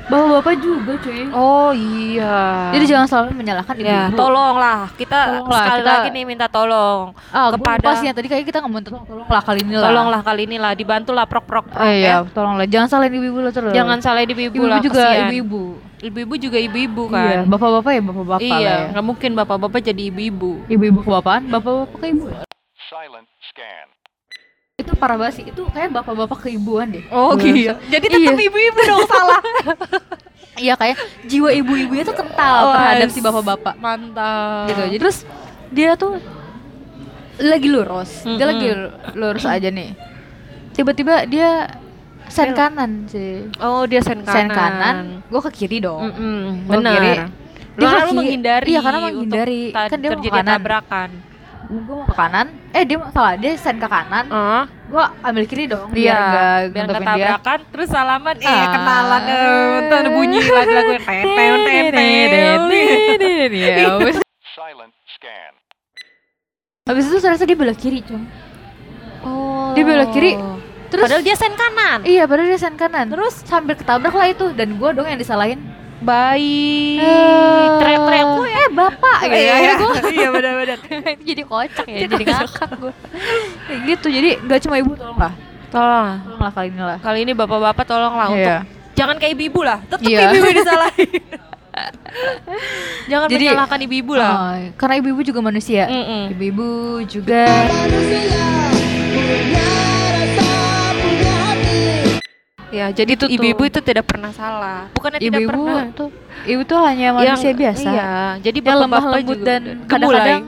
Bapak-bapak 0.04 0.54
juga 0.58 0.92
cuy 0.98 1.22
Oh 1.30 1.70
iya 1.70 2.68
jadi 2.70 2.84
jangan 2.86 3.06
selalu 3.06 3.28
menyalahkan 3.34 3.74
ibu-ibu 3.74 3.96
Ya, 4.06 4.12
tolonglah 4.12 4.78
kita 4.94 5.18
Tolonglah, 5.40 5.58
sekali 5.58 5.80
kita- 5.80 5.90
lagi 5.90 6.08
nih 6.10 6.24
minta 6.24 6.46
tolong 6.46 7.00
ah, 7.30 7.48
kepada- 7.50 8.02
yang 8.02 8.12
tadi 8.12 8.28
kayak 8.28 8.44
kita 8.44 8.58
ngomong 8.60 8.82
tolong 8.82 9.04
tolonglah 9.04 9.42
kali 9.42 9.60
ini 9.62 9.74
lah 9.74 9.84
Tolonglah 9.86 10.20
kali 10.20 10.42
ini 10.44 10.56
lah 10.56 10.72
dibantu 10.72 11.10
lah 11.10 11.24
prok 11.24 11.44
prok 11.44 11.66
oh 11.70 11.86
iya 11.86 12.20
tolonglah 12.26 12.66
jangan 12.66 12.88
salahin 12.90 13.12
ibu-ibu 13.14 13.38
lah 13.40 13.50
terus 13.50 13.72
Jangan 13.72 13.98
salah 13.98 14.20
ibu-ibu 14.22 14.52
ibu-ibu 14.52 14.66
lah 14.66 14.78
juga 14.78 15.00
kasihan. 15.02 15.24
ibu-ibu 15.26 15.62
Ibu-ibu 16.04 16.34
juga 16.36 16.58
ibu-ibu 16.58 17.02
iya 17.08 17.40
kan. 17.40 17.48
bapak-bapak 17.48 17.90
ya 17.90 18.02
bapak-bapak 18.02 18.40
lah 18.42 18.58
Iya, 18.60 18.68
ya. 18.68 18.76
nggak 18.92 19.04
mungkin 19.06 19.30
bapak-bapak 19.32 19.80
jadi 19.82 20.02
ibu-ibu. 20.04 20.52
ibu-ibu 20.66 21.00
kebapaan 21.00 21.48
bapak-bapak 21.48 21.96
ke 21.96 22.06
ibu 22.10 22.26
Silent 22.84 23.24
scan. 23.42 23.88
Itu 24.84 24.92
parah 24.94 25.16
banget 25.16 25.34
sih 25.34 25.44
itu 25.46 25.62
kayak 25.66 25.88
bapak-bapak 25.90 26.38
keibuan 26.40 26.86
deh 26.88 27.00
Oh 27.08 27.32
gitu. 27.34 27.72
Jadi 27.88 28.04
tetap 28.06 28.20
Iya. 28.30 28.44
ibu-ibu 28.44 28.78
dong 28.82 29.02
salah. 29.04 29.40
iya 30.62 30.74
kayak 30.74 30.94
jiwa 31.24 31.50
ibu-ibunya 31.50 32.04
tuh 32.04 32.14
kental 32.14 32.60
Oh, 32.62 32.72
terhadap 32.72 33.08
si 33.08 33.18
bapak-bapak 33.18 33.74
Mantap. 33.74 34.68
gitu 34.68 34.80
jadi 34.86 35.00
terus 35.00 35.18
dia 35.68 35.96
tuh 35.96 36.20
lagi 37.36 37.66
lurus 37.66 38.22
dia 38.22 38.38
Mm-mm. 38.38 38.50
lagi 38.52 38.66
lurus 39.12 39.44
aja 39.44 39.66
nih 39.66 39.90
tiba-tiba 40.70 41.24
dia 41.24 41.66
sen 42.24 42.50
kanan 42.50 43.04
sih. 43.06 43.46
Oh, 43.58 43.84
dia 43.84 44.00
sen 44.00 44.20
kanan. 44.20 44.32
Sen 44.34 44.48
kanan, 44.48 44.96
gue 45.22 45.40
ke 45.42 45.50
kiri 45.54 45.78
dong. 45.78 46.08
Mm-mm, 46.08 46.64
Gua 46.64 46.72
benar. 46.74 46.92
kiri. 46.96 47.10
Dia 47.12 47.28
Dia 47.76 47.88
karena 47.92 48.04
menghindari. 48.10 48.66
Iya, 48.66 48.80
karena 48.80 48.98
menghindari. 49.02 49.62
Kan 49.70 49.98
dia 50.00 50.10
mau 50.10 50.18
ke 50.18 50.30
kanan. 50.32 50.46
tabrakan. 50.48 51.10
Gue 51.68 51.94
mau 51.94 52.02
ke 52.02 52.14
kanan. 52.16 52.46
Eh 52.72 52.82
dia 52.82 52.96
salah 53.12 53.34
dia 53.36 53.52
sen 53.54 53.76
ke 53.76 53.86
kanan. 53.86 54.24
Ah, 54.30 54.64
Gue 54.94 55.04
ambil 55.20 55.44
kiri 55.44 55.64
dong. 55.66 55.90
iya, 55.90 55.90
Biar 55.90 56.14
gak 56.14 56.30
biar 56.30 56.54
nggak 56.54 56.70
gantungin 56.70 57.02
dia. 57.02 57.26
tabrakan, 57.34 57.58
terus 57.66 57.88
salaman, 57.90 58.36
eh 58.38 58.46
Ah. 58.46 58.66
kenalan, 58.70 59.22
eh, 59.24 59.82
ntar 59.82 59.98
ada 59.98 60.10
bunyi 60.12 60.38
lagu-lagu 60.38 60.92
yang 60.92 61.02
tetel, 61.04 61.54
tetel. 61.66 62.62
Iya, 63.50 63.86
wes. 63.98 64.16
Silent 64.46 64.94
scan. 65.10 65.52
Habis 66.84 67.04
itu 67.04 67.16
ternyata 67.18 67.42
dia 67.42 67.58
belok 67.58 67.74
kiri, 67.76 68.00
cung. 68.00 68.22
Oh. 69.20 69.74
Dia 69.74 69.82
belok 69.82 70.10
kiri. 70.12 70.38
Terus 70.86 71.10
Padahal 71.10 71.26
dia 71.26 71.34
sen 71.34 71.54
kanan. 71.54 71.98
Iya, 72.06 72.22
padahal 72.24 72.46
dia 72.46 72.60
sen 72.60 72.74
kanan. 72.76 73.06
Terus 73.10 73.34
sambil 73.42 73.74
ketabrak 73.74 74.14
lah 74.14 74.30
itu 74.30 74.54
dan 74.54 74.78
gue 74.78 74.90
dong 74.94 75.08
yang 75.08 75.18
disalahin. 75.18 75.58
Baik. 76.04 77.00
Eh, 77.00 77.66
Teriak-teriak 77.74 78.26
gue 78.30 78.48
eh 78.50 78.68
bapak 78.70 79.18
gitu. 79.22 79.34
Iya, 79.34 79.50
Akhirnya 79.50 79.74
gua 79.74 79.92
iya 80.14 80.28
benar-benar. 80.28 80.78
jadi 81.28 81.42
kocak 81.42 81.86
ya, 81.86 81.98
jadi 82.06 82.24
ngakak 82.24 82.70
gue. 82.76 82.92
Kayak 83.64 83.80
gitu. 83.88 84.06
Jadi 84.10 84.30
nggak 84.38 84.60
cuma 84.62 84.74
ibu 84.76 84.92
tolong 84.92 85.16
lah. 85.16 85.32
Tolong. 85.68 86.10
Tolong 86.20 86.40
lah 86.40 86.52
kali 86.52 86.68
ini 86.68 86.82
lah. 86.82 86.98
Kali 87.00 87.18
ini 87.22 87.32
bapak-bapak 87.32 87.84
tolonglah 87.84 88.28
untuk 88.28 88.44
Iya. 88.44 88.58
jangan 88.94 89.16
kayak 89.16 89.32
ibu-ibu 89.32 89.60
lah. 89.64 89.78
Tetap 89.82 90.04
Iya. 90.04 90.20
ibu-ibu 90.28 90.48
disalahin. 90.54 91.10
jangan 93.10 93.26
Jadi- 93.26 93.46
menyalahkan 93.48 93.78
ibu-ibu 93.82 94.12
lah. 94.14 94.32
Oh, 94.32 94.54
karena 94.76 94.94
ibu-ibu 95.00 95.20
juga 95.24 95.40
manusia. 95.40 95.88
Mm-mm. 95.88 96.22
Ibu-ibu 96.30 96.68
juga 97.08 97.42
Ya, 102.74 102.86
jadi 102.90 103.14
Itu 103.14 103.24
tuh. 103.24 103.28
ibu-ibu 103.30 103.62
itu 103.64 103.78
tidak 103.78 104.02
pernah 104.04 104.34
salah. 104.34 104.90
Tidak 104.90 105.22
ibu-ibu 105.22 105.62
pernah. 105.62 105.94
tuh 105.94 106.10
ibu 106.42 106.62
tuh 106.66 106.78
hanya 106.82 107.14
manusia 107.14 107.54
Yang- 107.54 107.60
biasa. 107.62 107.86
Iya, 107.86 108.10
jadi 108.42 108.58
Yang 108.58 108.78
lemah 108.82 109.02
lembut 109.06 109.22
juga 109.30 109.46
dan 109.46 109.62
kadang-kadang 109.86 110.42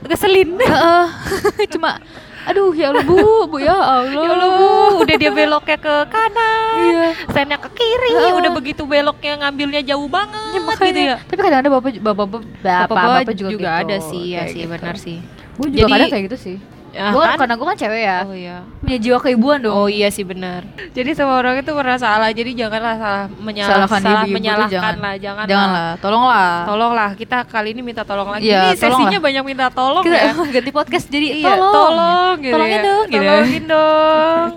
ngeselin. 0.00 0.48
Heeh. 0.54 1.04
cuma 1.74 1.98
aduh 2.46 2.70
ya 2.72 2.88
Allah 2.88 3.04
bu, 3.04 3.18
bu 3.44 3.58
ya 3.58 3.74
Allah. 3.74 4.22
Ya 4.24 4.30
Allah 4.32 4.50
bu, 4.54 4.68
udah 5.02 5.16
dia 5.18 5.28
beloknya 5.28 5.76
ke 5.76 5.94
kanan, 6.08 6.76
Iya. 6.80 7.06
sennya 7.28 7.58
ke 7.58 7.68
kiri, 7.68 8.10
Heeh. 8.14 8.32
udah 8.38 8.50
begitu 8.54 8.82
beloknya 8.86 9.32
ngambilnya 9.42 9.82
jauh 9.84 10.08
banget 10.08 10.54
Ya, 10.54 10.60
makanya. 10.62 10.88
gitu 10.88 11.00
ya. 11.02 11.16
Tapi 11.26 11.40
kadang-kadang 11.42 11.72
bapak 11.74 11.90
bapak 11.98 12.14
bapak, 12.24 12.40
bapak, 12.88 12.96
bapak 13.20 13.34
juga, 13.36 13.52
gitu. 13.52 13.66
ada 13.84 13.96
sih, 14.00 14.24
ya 14.32 14.46
Kayak 14.46 14.48
sih, 14.48 14.60
gitu. 14.62 14.72
benar 14.72 14.94
sih. 14.96 15.16
Gue 15.58 15.68
juga 15.68 15.80
Jadi- 15.82 15.92
kadang 15.92 16.08
kayak 16.08 16.24
gitu 16.30 16.38
sih. 16.38 16.56
Ya, 16.98 17.14
Gua 17.14 17.22
kan, 17.24 17.38
karena 17.38 17.54
gue 17.54 17.66
kan 17.68 17.78
cewek 17.78 18.02
ya, 18.02 18.18
Oh 18.20 18.34
iya. 18.34 18.56
punya 18.80 18.98
jiwa 18.98 19.18
keibuan 19.18 19.58
dong. 19.60 19.70
Oh 19.72 19.86
iya 19.86 20.10
sih 20.10 20.22
benar. 20.22 20.66
Jadi 20.90 21.14
semua 21.14 21.38
orang 21.38 21.54
itu 21.56 21.70
pernah 21.70 21.94
salah. 21.94 22.26
Jadi 22.28 22.50
janganlah 22.52 22.94
salah 22.96 23.24
menyalah, 23.32 23.70
Salahkan 23.86 24.00
salah 24.02 24.20
tuh 24.20 24.34
menyalahkan 24.34 24.72
jangan. 24.72 24.94
lah, 24.98 25.14
jangan. 25.16 25.44
Janganlah, 25.46 25.90
tolonglah. 25.98 26.54
Tolonglah 26.64 27.10
kita 27.14 27.38
kali 27.44 27.68
ini 27.70 27.80
minta 27.80 28.02
tolong 28.02 28.26
lagi. 28.28 28.44
Iya, 28.44 28.60
ini 28.64 28.74
sesinya 28.74 28.90
tolonglah. 28.98 29.22
banyak 29.22 29.42
minta 29.46 29.66
tolong 29.70 30.02
Kita 30.02 30.18
ya. 30.18 30.32
ganti 30.50 30.70
podcast 30.70 31.06
jadi 31.06 31.28
Iya, 31.36 31.46
tolong. 31.48 31.72
tolong 31.72 32.34
gitu 32.36 32.52
Tolongin 32.52 32.74
ya. 32.74 32.82
dong, 32.82 33.04
gitu. 33.06 33.22
Tolongin 33.22 33.64
dong. 33.64 34.48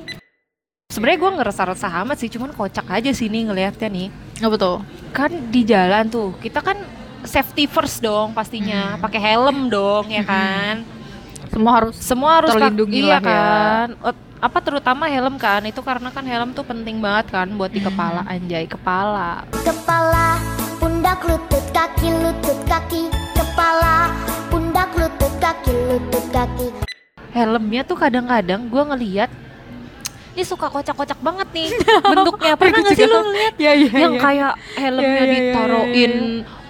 Sebenarnya 0.89 1.19
gue 1.19 1.31
ngerasa-rasa 1.37 1.87
amat 2.01 2.17
sih, 2.17 2.27
cuman 2.27 2.51
kocak 2.51 2.83
aja 2.89 3.11
sih 3.11 3.27
nih 3.27 3.47
ngelihatnya 3.47 3.87
nih. 3.87 4.07
Apa 4.41 4.55
tuh? 4.55 4.77
Kan 5.11 5.29
di 5.47 5.63
jalan 5.63 6.09
tuh, 6.09 6.35
kita 6.37 6.59
kan 6.59 6.75
safety 7.21 7.63
first 7.63 8.01
dong 8.01 8.33
pastinya, 8.33 8.97
Hmm. 8.97 8.99
pakai 8.99 9.21
helm 9.21 9.69
dong 9.69 10.09
ya 10.09 10.19
kan. 10.21 10.83
Semua 11.51 11.71
harus 11.77 11.95
Semua 11.99 12.31
harus 12.39 12.49
Terlindungi 12.49 12.95
iya 12.97 13.19
lah 13.19 13.21
ya. 13.21 13.27
kan. 13.27 13.87
Apa 14.41 14.57
terutama 14.57 15.05
helm 15.05 15.37
kan, 15.37 15.61
itu 15.61 15.77
karena 15.79 16.09
kan 16.09 16.23
helm 16.23 16.49
tuh 16.51 16.63
penting 16.63 16.97
banget 16.97 17.29
kan 17.29 17.45
buat 17.53 17.69
di 17.69 17.77
Hmm. 17.77 17.91
kepala 17.91 18.21
anjay, 18.25 18.65
kepala. 18.65 19.45
Kepala, 19.53 20.39
pundak, 20.79 21.21
lutut, 21.21 21.61
kaki, 21.69 22.09
lutut, 22.15 22.57
kaki 22.65 23.05
Kepala, 23.35 24.09
pundak, 24.49 24.89
lutut, 24.95 25.29
kaki, 25.37 25.69
lutut, 25.85 26.25
kaki 26.31 26.67
Helmnya 27.29 27.83
tuh 27.83 27.95
kadang-kadang 27.95 28.65
gue 28.65 28.83
ngeliat 28.83 29.29
ini 30.31 30.47
suka 30.47 30.71
kocak-kocak 30.71 31.19
banget 31.19 31.43
nih 31.51 31.69
bentuknya. 32.07 32.55
Pernah 32.55 32.79
nggak 32.81 32.95
sih 32.95 33.03
lu 33.03 33.19
ngeliat 33.21 33.53
Iya 33.57 33.71
iya. 33.77 33.91
yang 33.99 34.15
kayak 34.15 34.53
helmnya 34.73 35.11
iya, 35.11 35.21
iya, 35.21 35.33
ditaruhin 35.51 36.13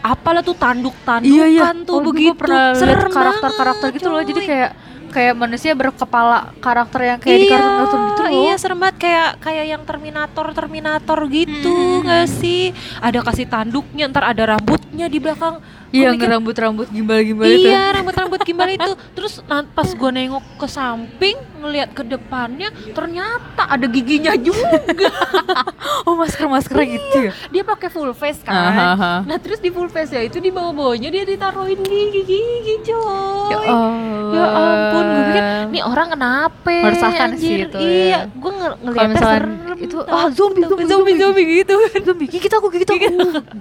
apalah 0.02 0.42
tuh 0.42 0.58
tanduk-tandukan 0.58 1.46
iya 1.46 1.46
iya. 1.48 1.86
tuh 1.86 1.94
Oh, 1.94 2.02
begitu. 2.02 2.34
pernah 2.34 2.74
lihat 2.74 3.06
karakter-karakter 3.08 3.88
banget, 3.88 3.98
gitu 4.02 4.08
loh. 4.10 4.22
Jadi 4.26 4.42
kayak 4.42 4.72
kayak 5.12 5.34
manusia 5.36 5.76
berkepala 5.76 6.56
karakter 6.58 7.00
yang 7.04 7.20
kayak 7.20 7.38
di 7.38 7.46
iya, 7.46 7.60
kartun-kartun 7.60 8.02
gitu 8.08 8.22
loh. 8.24 8.32
Iya 8.32 8.54
serem 8.56 8.80
banget 8.80 8.98
kayak 8.98 9.30
kayak 9.40 9.66
yang 9.68 9.82
Terminator 9.84 10.46
Terminator 10.56 11.20
gitu 11.28 11.72
Hmm. 11.72 12.02
nggak 12.08 12.28
sih? 12.32 12.72
Ada 12.98 13.20
kasih 13.22 13.46
tanduknya, 13.46 14.08
ntar 14.08 14.24
ada 14.26 14.56
rambutnya 14.56 15.06
di 15.06 15.20
belakang. 15.20 15.60
Iya, 15.92 16.16
rambut-rambut 16.16 16.88
gimbal-gimbal 16.88 17.46
itu. 17.46 17.68
Iya 17.68 17.92
rambut-rambut 17.92 18.40
gimbal 18.42 18.72
itu 18.72 18.92
Terus 19.12 19.44
pas 19.46 19.86
gue 19.86 20.10
nengok 20.10 20.40
ke 20.56 20.64
samping 20.66 21.36
Ngeliat 21.60 21.92
ke 21.92 22.02
depannya 22.02 22.72
Ternyata 22.90 23.68
ada 23.68 23.86
giginya 23.86 24.32
juga 24.34 24.72
Oh, 26.08 26.18
masker-masker 26.18 26.78
gitu 26.82 27.18
ya. 27.30 27.34
Dia 27.52 27.62
pakai 27.62 27.88
full 27.88 28.10
face 28.12 28.42
kan 28.42 28.56
Ahaha. 28.56 29.14
Nah 29.22 29.38
terus 29.38 29.60
di 29.60 29.70
full 29.70 29.86
face 29.86 30.10
ya 30.12 30.22
itu 30.22 30.40
di 30.40 30.50
bawah-bawahnya 30.50 31.10
dia 31.10 31.24
ditaruhin 31.24 31.78
gigi-gigi 31.78 32.76
coy 32.84 33.52
Ya 33.52 33.58
Allah. 33.62 34.32
Ya 34.32 34.46
ampun, 34.48 35.06
gue 35.06 35.22
pikir 35.22 35.44
nih 35.70 35.84
orang 35.84 36.08
kenapa? 36.10 36.72
Meresahkan 36.72 37.30
sih 37.36 37.52
anjir?" 37.52 37.68
itu, 37.68 37.78
Iya, 37.78 38.08
ya. 38.08 38.20
gue 38.32 38.52
ng 38.52 38.64
ngeliatnya 38.82 39.20
serem. 39.20 39.52
itu 39.78 39.98
ah 40.02 40.28
zombie 40.32 40.64
zombie 40.64 40.88
zombie, 40.88 41.16
zombie 41.20 41.46
gitu 41.60 41.74
kan. 41.76 42.00
zombie 42.08 42.28
gigit 42.30 42.54
aku 42.54 42.68
gigit 42.72 42.90
aku 42.90 43.06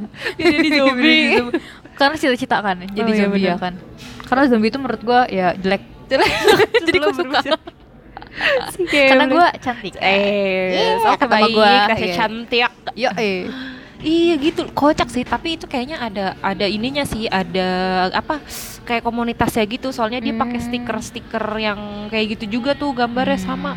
jadi 0.40 0.68
zombie. 0.78 1.24
Karena 2.00 2.16
cita-cita 2.16 2.56
kan 2.58 2.76
jadi 2.88 3.04
Oh, 3.04 3.12
iya, 3.12 3.20
zombie 3.28 3.44
ya 3.44 3.54
kan 3.60 3.74
karena 4.24 4.42
zombie 4.48 4.70
itu 4.72 4.78
menurut 4.80 5.02
gua 5.04 5.20
ya 5.28 5.52
jelek 5.54 5.82
jadi 6.86 6.96
gua 6.98 7.12
suka. 7.12 7.38
karena 9.10 9.24
gua 9.28 9.46
cantik 9.58 9.94
eh, 10.00 10.96
oke 10.96 11.18
kata 11.18 11.26
baik, 11.28 11.52
gua, 11.52 11.72
kasih 11.92 12.08
iya. 12.08 12.16
cantik. 12.16 12.70
ya 12.96 13.10
eh 13.14 13.46
Iya 14.00 14.40
gitu, 14.40 14.64
kocak 14.72 15.12
sih. 15.12 15.28
Tapi 15.28 15.60
itu 15.60 15.68
kayaknya 15.68 16.00
ada 16.00 16.32
ada 16.40 16.64
ininya 16.64 17.04
sih, 17.04 17.28
ada 17.28 17.68
apa 18.16 18.40
kayak 18.88 19.04
komunitasnya 19.04 19.68
gitu. 19.68 19.92
Soalnya 19.92 20.24
dia 20.24 20.32
pakai 20.32 20.56
Hmm. 20.56 20.66
stiker-stiker 20.72 21.44
yang 21.60 22.08
kayak 22.08 22.40
gitu 22.40 22.56
juga 22.60 22.72
tuh 22.72 22.96
gambarnya 22.96 23.36
sama. 23.36 23.76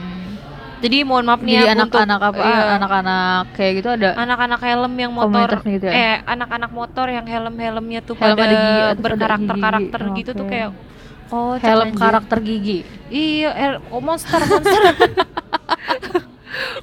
Jadi 0.84 0.98
mohon 1.02 1.24
maaf 1.24 1.39
nih 1.39 1.54
ya 1.58 1.72
anak-anak 1.72 2.19
apa 2.22 2.43
iya, 2.43 2.63
anak-anak 2.76 3.43
kayak 3.56 3.72
gitu 3.80 3.89
ada 3.89 4.10
anak-anak 4.15 4.60
helm 4.62 4.93
yang 4.93 5.12
motor 5.12 5.48
gitu 5.63 5.86
ya 5.88 5.93
eh 5.93 6.15
anak-anak 6.26 6.72
motor 6.72 7.08
yang 7.08 7.24
helm-helmnya 7.24 8.00
tuh 8.02 8.15
Helm 8.15 8.36
pada 8.36 8.52
gigi, 8.52 9.00
berkarakter-karakter 9.00 10.02
gitu 10.13 10.32
tuh 10.34 10.43
Oke. 10.43 10.52
kayak 10.52 10.69
kocak 11.26 11.63
helm 11.63 11.89
karakter 11.93 12.38
gigi 12.39 12.80
Iya, 13.08 13.50
el- 13.56 13.82
oh, 13.88 14.02
monster, 14.02 14.41
monster. 14.52 14.82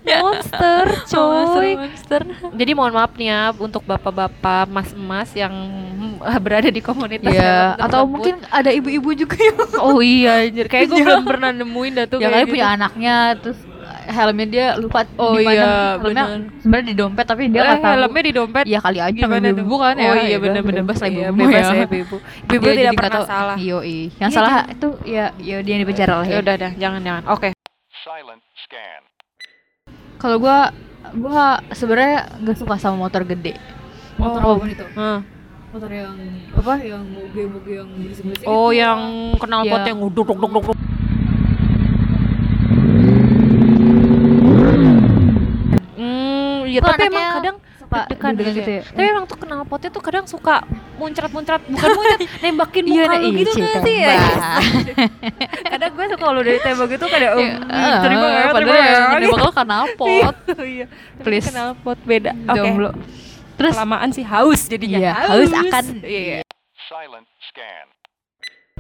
monster, 0.01 0.85
coy. 1.07 1.71
monster 1.77 2.21
Jadi 2.51 2.73
mohon 2.73 2.93
maaf 2.93 3.15
nih 3.15 3.29
ya 3.29 3.41
untuk 3.53 3.83
bapak-bapak, 3.85 4.67
mas-mas 4.67 5.31
yang 5.33 5.53
berada 6.45 6.69
di 6.69 6.81
komunitas 6.81 7.31
ya 7.31 7.77
helm 7.77 7.85
atau 7.85 8.01
tersebut. 8.01 8.11
mungkin 8.11 8.35
ada 8.49 8.71
ibu-ibu 8.71 9.11
juga 9.15 9.37
yang 9.37 9.59
oh 9.79 10.01
iya 10.01 10.43
anjir, 10.43 10.67
kayak 10.67 10.89
gue 10.89 10.97
Iya. 10.97 11.05
belum 11.11 11.25
pernah 11.25 11.51
nemuin 11.53 11.93
dah 11.95 12.07
tuh 12.07 12.19
yang 12.19 12.31
kayak 12.31 12.43
kali 12.43 12.51
punya 12.51 12.65
gitu. 12.65 12.77
anaknya 12.77 13.15
terus 13.37 13.59
helmnya 14.03 14.47
dia 14.47 14.67
lupa 14.75 15.05
Oh 15.15 15.33
di 15.33 15.43
mana 15.43 15.53
iya, 15.53 15.69
helmnya 15.95 16.25
bener. 16.27 16.41
sebenarnya 16.57 16.87
di 16.87 16.95
dompet 16.95 17.25
tapi 17.25 17.43
dia 17.47 17.61
Eh, 17.61 17.65
nggak 17.65 17.79
tahu 17.79 17.93
helmnya 17.93 18.23
di 18.23 18.33
dompet. 18.33 18.65
Iya 18.65 18.79
kali 18.79 18.99
aja 18.99 19.21
Gimana 19.21 19.47
tuh? 19.51 19.61
ibu 19.61 19.77
kan 19.77 19.95
ya. 19.95 20.03
Oh 20.03 20.15
iya 20.15 20.23
Ya 20.23 20.29
udah, 20.31 20.41
benar-benar 20.43 20.83
bebas 20.83 20.99
lah 20.99 21.09
Iya, 21.09 21.27
ibu. 21.27 21.37
bebas 21.37 21.65
ya 21.67 21.85
ibu. 21.85 22.17
Ibu 22.47 22.63
Dia 22.63 22.75
tidak 22.75 22.93
pernah 22.95 23.13
tahu. 23.13 23.25
salah. 23.27 23.57
Yoi. 23.57 23.99
Yang 24.15 24.31
Iya, 24.31 24.37
salah 24.37 24.53
itu 24.67 24.89
ya 25.05 25.25
ya 25.39 25.57
dia 25.61 25.73
yang 25.73 25.83
dipenjara 25.83 26.15
lah 26.15 26.27
Ya 26.27 26.33
ya. 26.33 26.41
udah 26.41 26.55
dah, 26.57 26.73
jangan 26.75 27.01
jangan. 27.01 27.23
Oke. 27.29 27.49
Silent 27.93 28.43
scan. 28.59 29.03
Kalau 30.17 30.37
gua 30.37 30.59
gua 31.13 31.45
sebenarnya 31.71 32.17
nggak 32.39 32.57
suka 32.57 32.77
sama 32.77 32.97
motor 32.99 33.25
gede. 33.25 33.57
Motor 34.17 34.41
Oh. 34.41 34.53
apa 34.53 34.61
pun 34.61 34.69
itu. 34.69 34.87
Hah. 34.95 35.19
Motor 35.71 35.87
yang 35.89 36.13
apa? 36.53 36.75
Yang 36.79 37.03
moge-moge 37.09 37.73
yang 37.73 37.89
berisik-berisik. 37.95 38.45
Oh, 38.45 38.69
itu. 38.69 38.81
yang 38.81 38.99
kenal 39.37 39.63
pot 39.65 39.81
Iya. 39.81 39.89
yang 39.89 39.99
nguduk 39.99 40.27
duk 40.29 40.39
duk 40.43 40.67
iya 46.71 46.81
tapi 46.81 47.03
emang 47.11 47.27
kadang 47.43 47.57
suka 47.81 48.01
gitu, 48.07 48.51
gitu 48.55 48.71
ya. 48.71 48.81
ya. 48.81 48.83
Tapi 48.95 49.07
emang 49.11 49.25
tuh 49.27 49.39
kenal 49.41 49.61
potnya 49.67 49.91
tuh 49.91 49.99
kadang 49.99 50.25
suka 50.25 50.63
muncrat-muncrat, 50.95 51.61
bukan 51.67 51.89
muncrat, 51.99 52.21
nembakin 52.39 52.85
Iya, 52.87 52.93
muka 52.95 53.11
nah, 53.11 53.19
lu 53.19 53.27
iya, 53.27 53.39
gitu 53.43 53.51
nggak 53.59 53.77
sih 53.83 53.97
ya? 53.99 54.15
kadang 55.75 55.91
gue 55.91 56.05
suka 56.07 56.23
kalau 56.23 56.41
dari 56.45 56.59
tembak 56.61 56.91
itu 56.93 57.07
kayak 57.09 57.33
um, 57.35 57.49
terima 58.05 58.27
ya, 58.31 58.43
terima 58.47 58.55
padahal 58.55 58.77
ya. 58.79 58.87
yang 58.87 59.05
nembak 59.19 59.41
lo 59.43 59.53
kenal 59.53 59.83
pot. 59.99 60.35
Iya, 60.61 60.87
Please. 61.21 61.47
kenal 61.51 61.69
pot 61.77 61.99
beda. 62.07 62.33
Oke. 62.47 62.55
Jomblo. 62.55 62.91
Terus 63.59 63.75
Kelamaan 63.77 64.09
sih 64.15 64.25
haus 64.25 64.61
jadinya. 64.71 64.99
Iya, 65.01 65.13
haus 65.27 65.51
akan 65.51 65.85
Iya. 66.01 66.39
Silent 66.87 67.27
scan. 67.45 67.87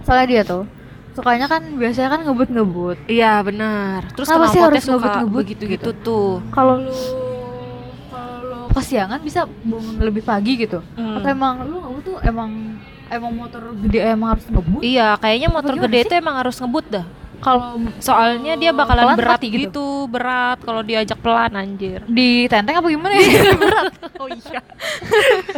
soalnya 0.00 0.26
dia 0.26 0.42
tuh 0.42 0.64
sukanya 1.12 1.44
kan 1.44 1.61
biasanya 1.76 2.09
kan 2.09 2.20
ngebut-ngebut. 2.24 2.98
Iya 3.05 3.42
benar. 3.42 4.09
Terus 4.16 4.29
Kenapa 4.31 4.48
sih 4.48 4.61
harus 4.62 4.81
suka 4.81 4.94
ngebut-ngebut 4.96 5.37
begitu-gitu 5.44 5.90
gitu? 5.92 6.05
tuh. 6.07 6.31
Kalau 6.55 6.81
lu 6.81 6.94
kalau 6.94 7.11
lu 7.20 7.30
kesiangan 8.71 9.21
bisa 9.21 9.45
bangun 9.63 9.99
lebih 9.99 10.23
pagi 10.23 10.55
gitu. 10.57 10.81
Hmm. 10.95 11.19
Atau 11.19 11.29
emang 11.29 11.55
lu 11.65 11.77
ngebut 11.79 12.03
tuh 12.05 12.17
emang 12.23 12.51
emang 13.07 13.33
motor 13.35 13.63
gede 13.77 13.99
emang 14.07 14.29
harus 14.35 14.47
ngebut? 14.47 14.81
Iya, 14.81 15.19
kayaknya 15.19 15.49
motor 15.51 15.75
gede 15.77 15.99
sih? 15.99 16.07
itu 16.07 16.15
emang 16.15 16.37
harus 16.39 16.57
ngebut 16.57 16.87
dah. 16.89 17.07
Kalau 17.41 17.81
Soalnya 17.99 18.53
dia 18.55 18.69
bakalan 18.71 19.05
Pelan 19.05 19.17
berat 19.17 19.41
gitu. 19.41 19.57
gitu. 19.57 19.89
berat 20.07 20.61
kalau 20.61 20.85
diajak 20.85 21.17
pelan 21.19 21.57
anjir. 21.57 22.05
di 22.05 22.45
tenteng 22.47 22.77
apa 22.79 22.87
gimana 22.87 23.17
ya? 23.17 23.57
Berat. 23.57 23.93
Oh 24.21 24.29
iya. 24.29 24.61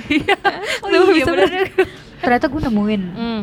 Iya. 0.09 0.37
Oh 0.81 0.89
Lu 0.89 1.11
iya 1.11 1.15
bisa 1.19 1.31
benar. 1.35 1.67
Ternyata 2.23 2.47
gue 2.47 2.61
nemuin. 2.63 3.03
Hmm. 3.19 3.43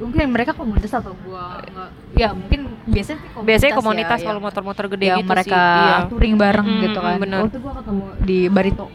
Mungkin 0.00 0.26
mereka 0.32 0.56
komunitas 0.56 0.96
atau 0.96 1.12
gua 1.20 1.60
nggak- 1.60 1.92
ya 2.16 2.32
mungkin 2.32 2.72
biasanya 2.88 3.20
komunitas 3.20 3.44
Biasanya 3.44 3.72
ya, 3.72 3.76
komunitas 3.76 4.18
ya. 4.18 4.24
kalau 4.24 4.40
motor-motor 4.40 4.84
gede 4.88 5.06
yang 5.10 5.20
gitu 5.20 5.28
mereka 5.28 5.60
sih. 5.60 5.82
Iya. 5.84 5.96
touring 6.08 6.36
bareng 6.38 6.68
gitu 6.80 6.98
mm, 6.98 7.04
kan. 7.04 7.16
bener. 7.20 7.40
Waktu 7.44 7.58
gua 7.58 7.72
ketemu 7.76 8.04
di 8.22 8.38
Barito. 8.48 8.86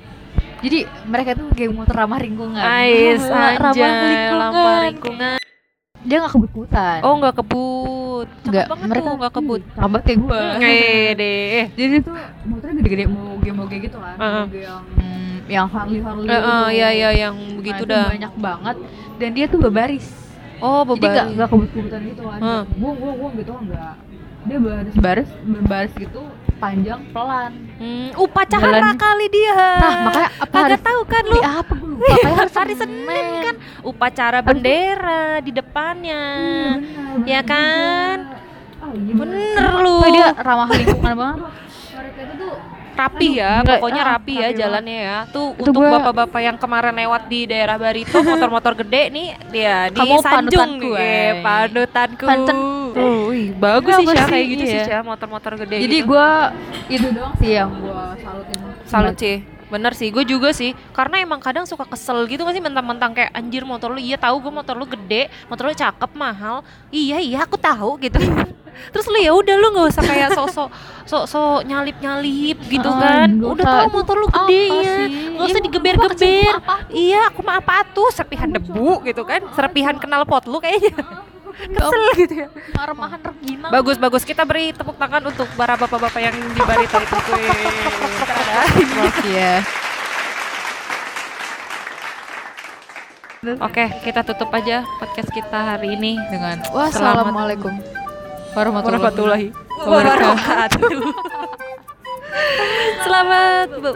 Jadi 0.66 0.80
mereka 1.06 1.38
tuh 1.38 1.48
kayak 1.54 1.72
motor 1.78 1.94
ramah 1.94 2.18
lingkungan. 2.18 2.58
Ais, 2.58 3.22
ramah 3.62 3.70
anjay, 3.70 3.86
lingkungan. 3.86 4.42
ramah 4.42 4.78
lingkungan. 4.90 5.38
Dia 6.06 6.18
nggak 6.22 6.34
kebut-kebutan. 6.34 7.00
Oh, 7.06 7.14
nggak 7.22 7.36
kebut. 7.38 8.28
Cakep 8.30 8.50
Nggak, 8.50 8.68
banget 8.70 8.88
mereka 8.90 9.06
tuh, 9.06 9.16
nggak 9.22 9.34
kebut. 9.34 9.62
Sahabat 9.78 10.02
kayak 10.02 10.20
gua. 10.22 10.42
Eh, 10.66 11.08
deh. 11.14 11.64
Jadi 11.78 11.96
tuh 12.02 12.14
motornya 12.50 12.74
gede-gede 12.82 13.06
moge-moge 13.06 13.78
gitu 13.78 13.98
kan. 14.02 14.16
Heeh. 14.18 14.46
Moge 14.50 14.62
yang 14.66 14.84
yang 15.46 15.68
Harley 15.70 16.02
Harley. 16.02 16.26
Eh, 16.26 16.34
eh, 16.34 16.66
iya 16.74 16.90
iya 16.90 17.10
yang 17.30 17.36
begitu 17.62 17.86
dah. 17.86 18.10
banyak 18.10 18.34
banget 18.42 18.76
dan 19.22 19.30
dia 19.38 19.46
tuh 19.46 19.60
berbaris. 19.62 20.06
Oh, 20.58 20.82
Jadi 20.82 21.06
nggak 21.06 21.14
bebaris. 21.14 21.36
nggak 21.38 21.50
kebut-kebutan 21.54 22.02
gitu 22.10 22.22
kan. 22.26 22.40
Heeh. 22.42 22.62
Buang 22.82 22.96
buang 22.98 23.16
buang 23.22 23.34
gitu 23.38 23.54
enggak. 23.54 23.94
Dia 24.46 24.58
baris 24.62 24.96
baris 24.96 25.30
berbaris 25.42 25.94
gitu 25.98 26.22
panjang 26.56 27.02
pelan. 27.12 27.52
Hmm, 27.76 28.10
upacara 28.16 28.64
Jalan- 28.80 28.96
kali 28.96 29.28
dia. 29.28 29.60
Nah, 29.76 29.96
makanya 30.08 30.30
apa 30.40 30.56
hari 30.56 30.78
tahu 30.80 31.02
kan 31.04 31.24
lu? 31.28 31.40
Apa 31.44 31.74
gue 31.76 31.90
lupa 31.92 32.06
kayak 32.08 32.24
hari, 32.32 32.52
Hari 32.56 32.76
Senin 32.80 33.26
kan 33.44 33.56
upacara 33.84 34.40
bendera 34.40 35.44
di 35.44 35.52
depannya. 35.52 36.24
Ya 37.28 37.42
kan? 37.44 38.40
Oh, 38.80 38.94
iya 38.96 39.14
Bener 39.18 39.72
lu. 39.84 39.96
Oh, 40.00 40.10
dia 40.14 40.30
ramah 40.32 40.70
lingkungan 40.72 41.16
banget. 41.18 41.40
Mereka 41.96 42.20
itu 42.24 42.34
tuh 42.40 42.54
Rapi 42.96 43.28
ya, 43.36 43.52
Aduh, 43.52 43.62
gila. 43.62 43.74
pokoknya 43.76 44.02
Ah, 44.02 44.12
rapi 44.16 44.34
ya 44.34 44.50
jalannya 44.56 44.98
ya. 44.98 45.18
Tuh 45.28 45.52
Itu 45.52 45.68
untuk 45.68 45.84
bapak-bapak 45.84 46.42
yang 46.42 46.56
kemarin 46.56 46.96
lewat 46.96 47.22
di 47.28 47.40
daerah 47.44 47.76
Barito 47.76 48.18
motor-motor 48.26 48.74
gede 48.80 49.02
nih 49.12 49.28
dia 49.52 49.76
di 49.92 50.00
Kamu 50.00 50.16
Sanjung 50.20 50.80
panutanku, 50.80 50.92
nih. 50.96 51.04
eh. 51.04 51.32
panutanku. 51.44 52.26
Panutan. 52.26 52.58
Oh, 52.96 53.28
wih, 53.28 53.52
bagus 53.52 54.00
sih 54.00 54.08
sih, 54.08 54.24
kayak 54.24 54.46
gitu 54.48 54.64
sih 54.64 54.80
iya. 54.80 54.88
Syah, 54.88 55.04
motor-motor 55.04 55.60
gede 55.60 55.84
Jadi 55.84 55.98
gitu. 56.00 56.16
gua 56.16 56.56
itu 56.88 57.08
doang 57.12 57.36
sih 57.36 57.52
yang 57.52 57.70
gua 57.76 58.16
salutin. 58.16 58.58
Salut 58.88 59.16
sih. 59.20 59.38
Bener 59.66 59.92
sih, 59.92 60.14
gue 60.14 60.22
juga 60.24 60.54
sih. 60.54 60.72
Karena 60.94 61.20
emang 61.20 61.42
kadang 61.42 61.66
suka 61.66 61.84
kesel 61.84 62.24
gitu 62.30 62.46
gak 62.46 62.54
sih 62.54 62.62
mentang-mentang 62.62 63.12
kayak 63.12 63.34
anjir 63.34 63.66
motor 63.66 63.90
lu. 63.90 63.98
Iya 63.98 64.16
tahu 64.16 64.38
gue 64.40 64.54
motor 64.54 64.78
lu 64.78 64.86
gede, 64.86 65.28
motor 65.50 65.68
lu 65.68 65.76
cakep, 65.76 66.12
mahal. 66.14 66.62
Iya 66.88 67.18
iya 67.18 67.44
aku 67.44 67.58
tahu 67.58 67.98
gitu. 68.00 68.22
Terus 68.90 69.06
lu 69.06 69.18
ya 69.18 69.32
udah 69.32 69.56
lu 69.56 69.68
nggak 69.70 69.88
usah 69.90 70.04
kayak 70.04 70.30
sok-sok 70.32 70.70
sok-sok 71.06 71.60
nyalip-nyalip 71.64 72.58
gitu 72.66 72.88
Ah, 72.88 72.98
kan. 73.24 73.28
nggak 73.32 73.52
Udah 73.52 73.74
Itu 73.80 73.92
motor 73.92 74.16
lu 74.16 74.28
gede 74.28 74.64
ya. 74.64 74.74
sih? 74.86 75.06
Nggak 75.30 75.36
Iya, 75.38 75.46
usah 75.48 75.62
digeber-geber. 75.62 76.02
gua 76.02 76.14
kecil, 76.14 76.54
Iya, 76.90 77.20
aku 77.28 77.40
mah 77.42 77.56
apa 77.58 77.76
tuh 77.88 78.10
serpihan 78.10 78.48
debu 78.48 79.04
gitu 79.04 79.22
kan. 79.22 79.42
Serpihan 79.52 79.96
kenal 79.96 80.24
pot 80.24 80.44
lu 80.46 80.58
kayaknya. 80.58 80.92
Kesel 81.72 82.04
gitu 82.18 82.34
ya. 82.36 82.48
Remahan 82.76 83.16
rengginang. 83.18 83.72
Bagus 83.72 83.96
bagus 83.96 84.24
kita 84.24 84.44
beri 84.44 84.70
tepuk 84.70 84.96
tangan 84.96 85.24
untuk 85.24 85.48
para 85.54 85.74
bapak-bapak 85.74 86.20
yang 86.22 86.36
di 86.36 86.60
barito 86.60 86.98
itu. 87.06 87.16
Ya. 89.30 89.64
Oke, 93.58 93.86
kita 94.02 94.26
tutup 94.26 94.50
aja 94.50 94.82
podcast 94.98 95.30
kita 95.30 95.78
hari 95.78 95.94
ini 95.94 96.18
Dengan 96.28 96.66
Selamat- 96.66 96.74
wassalamualaikum 96.92 97.78
warahmatullahi 98.56 99.48
wabarakatuh. 99.84 100.90
Selamat 103.04 103.70
bu 103.84 103.92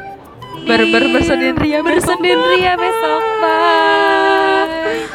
Ber- 0.67 0.89
ber- 0.91 1.11
bersendirian 1.15 1.81
besok. 1.87 2.19
bersendirian 2.19 2.77
besok. 2.77 3.21
Bye. 3.39 5.07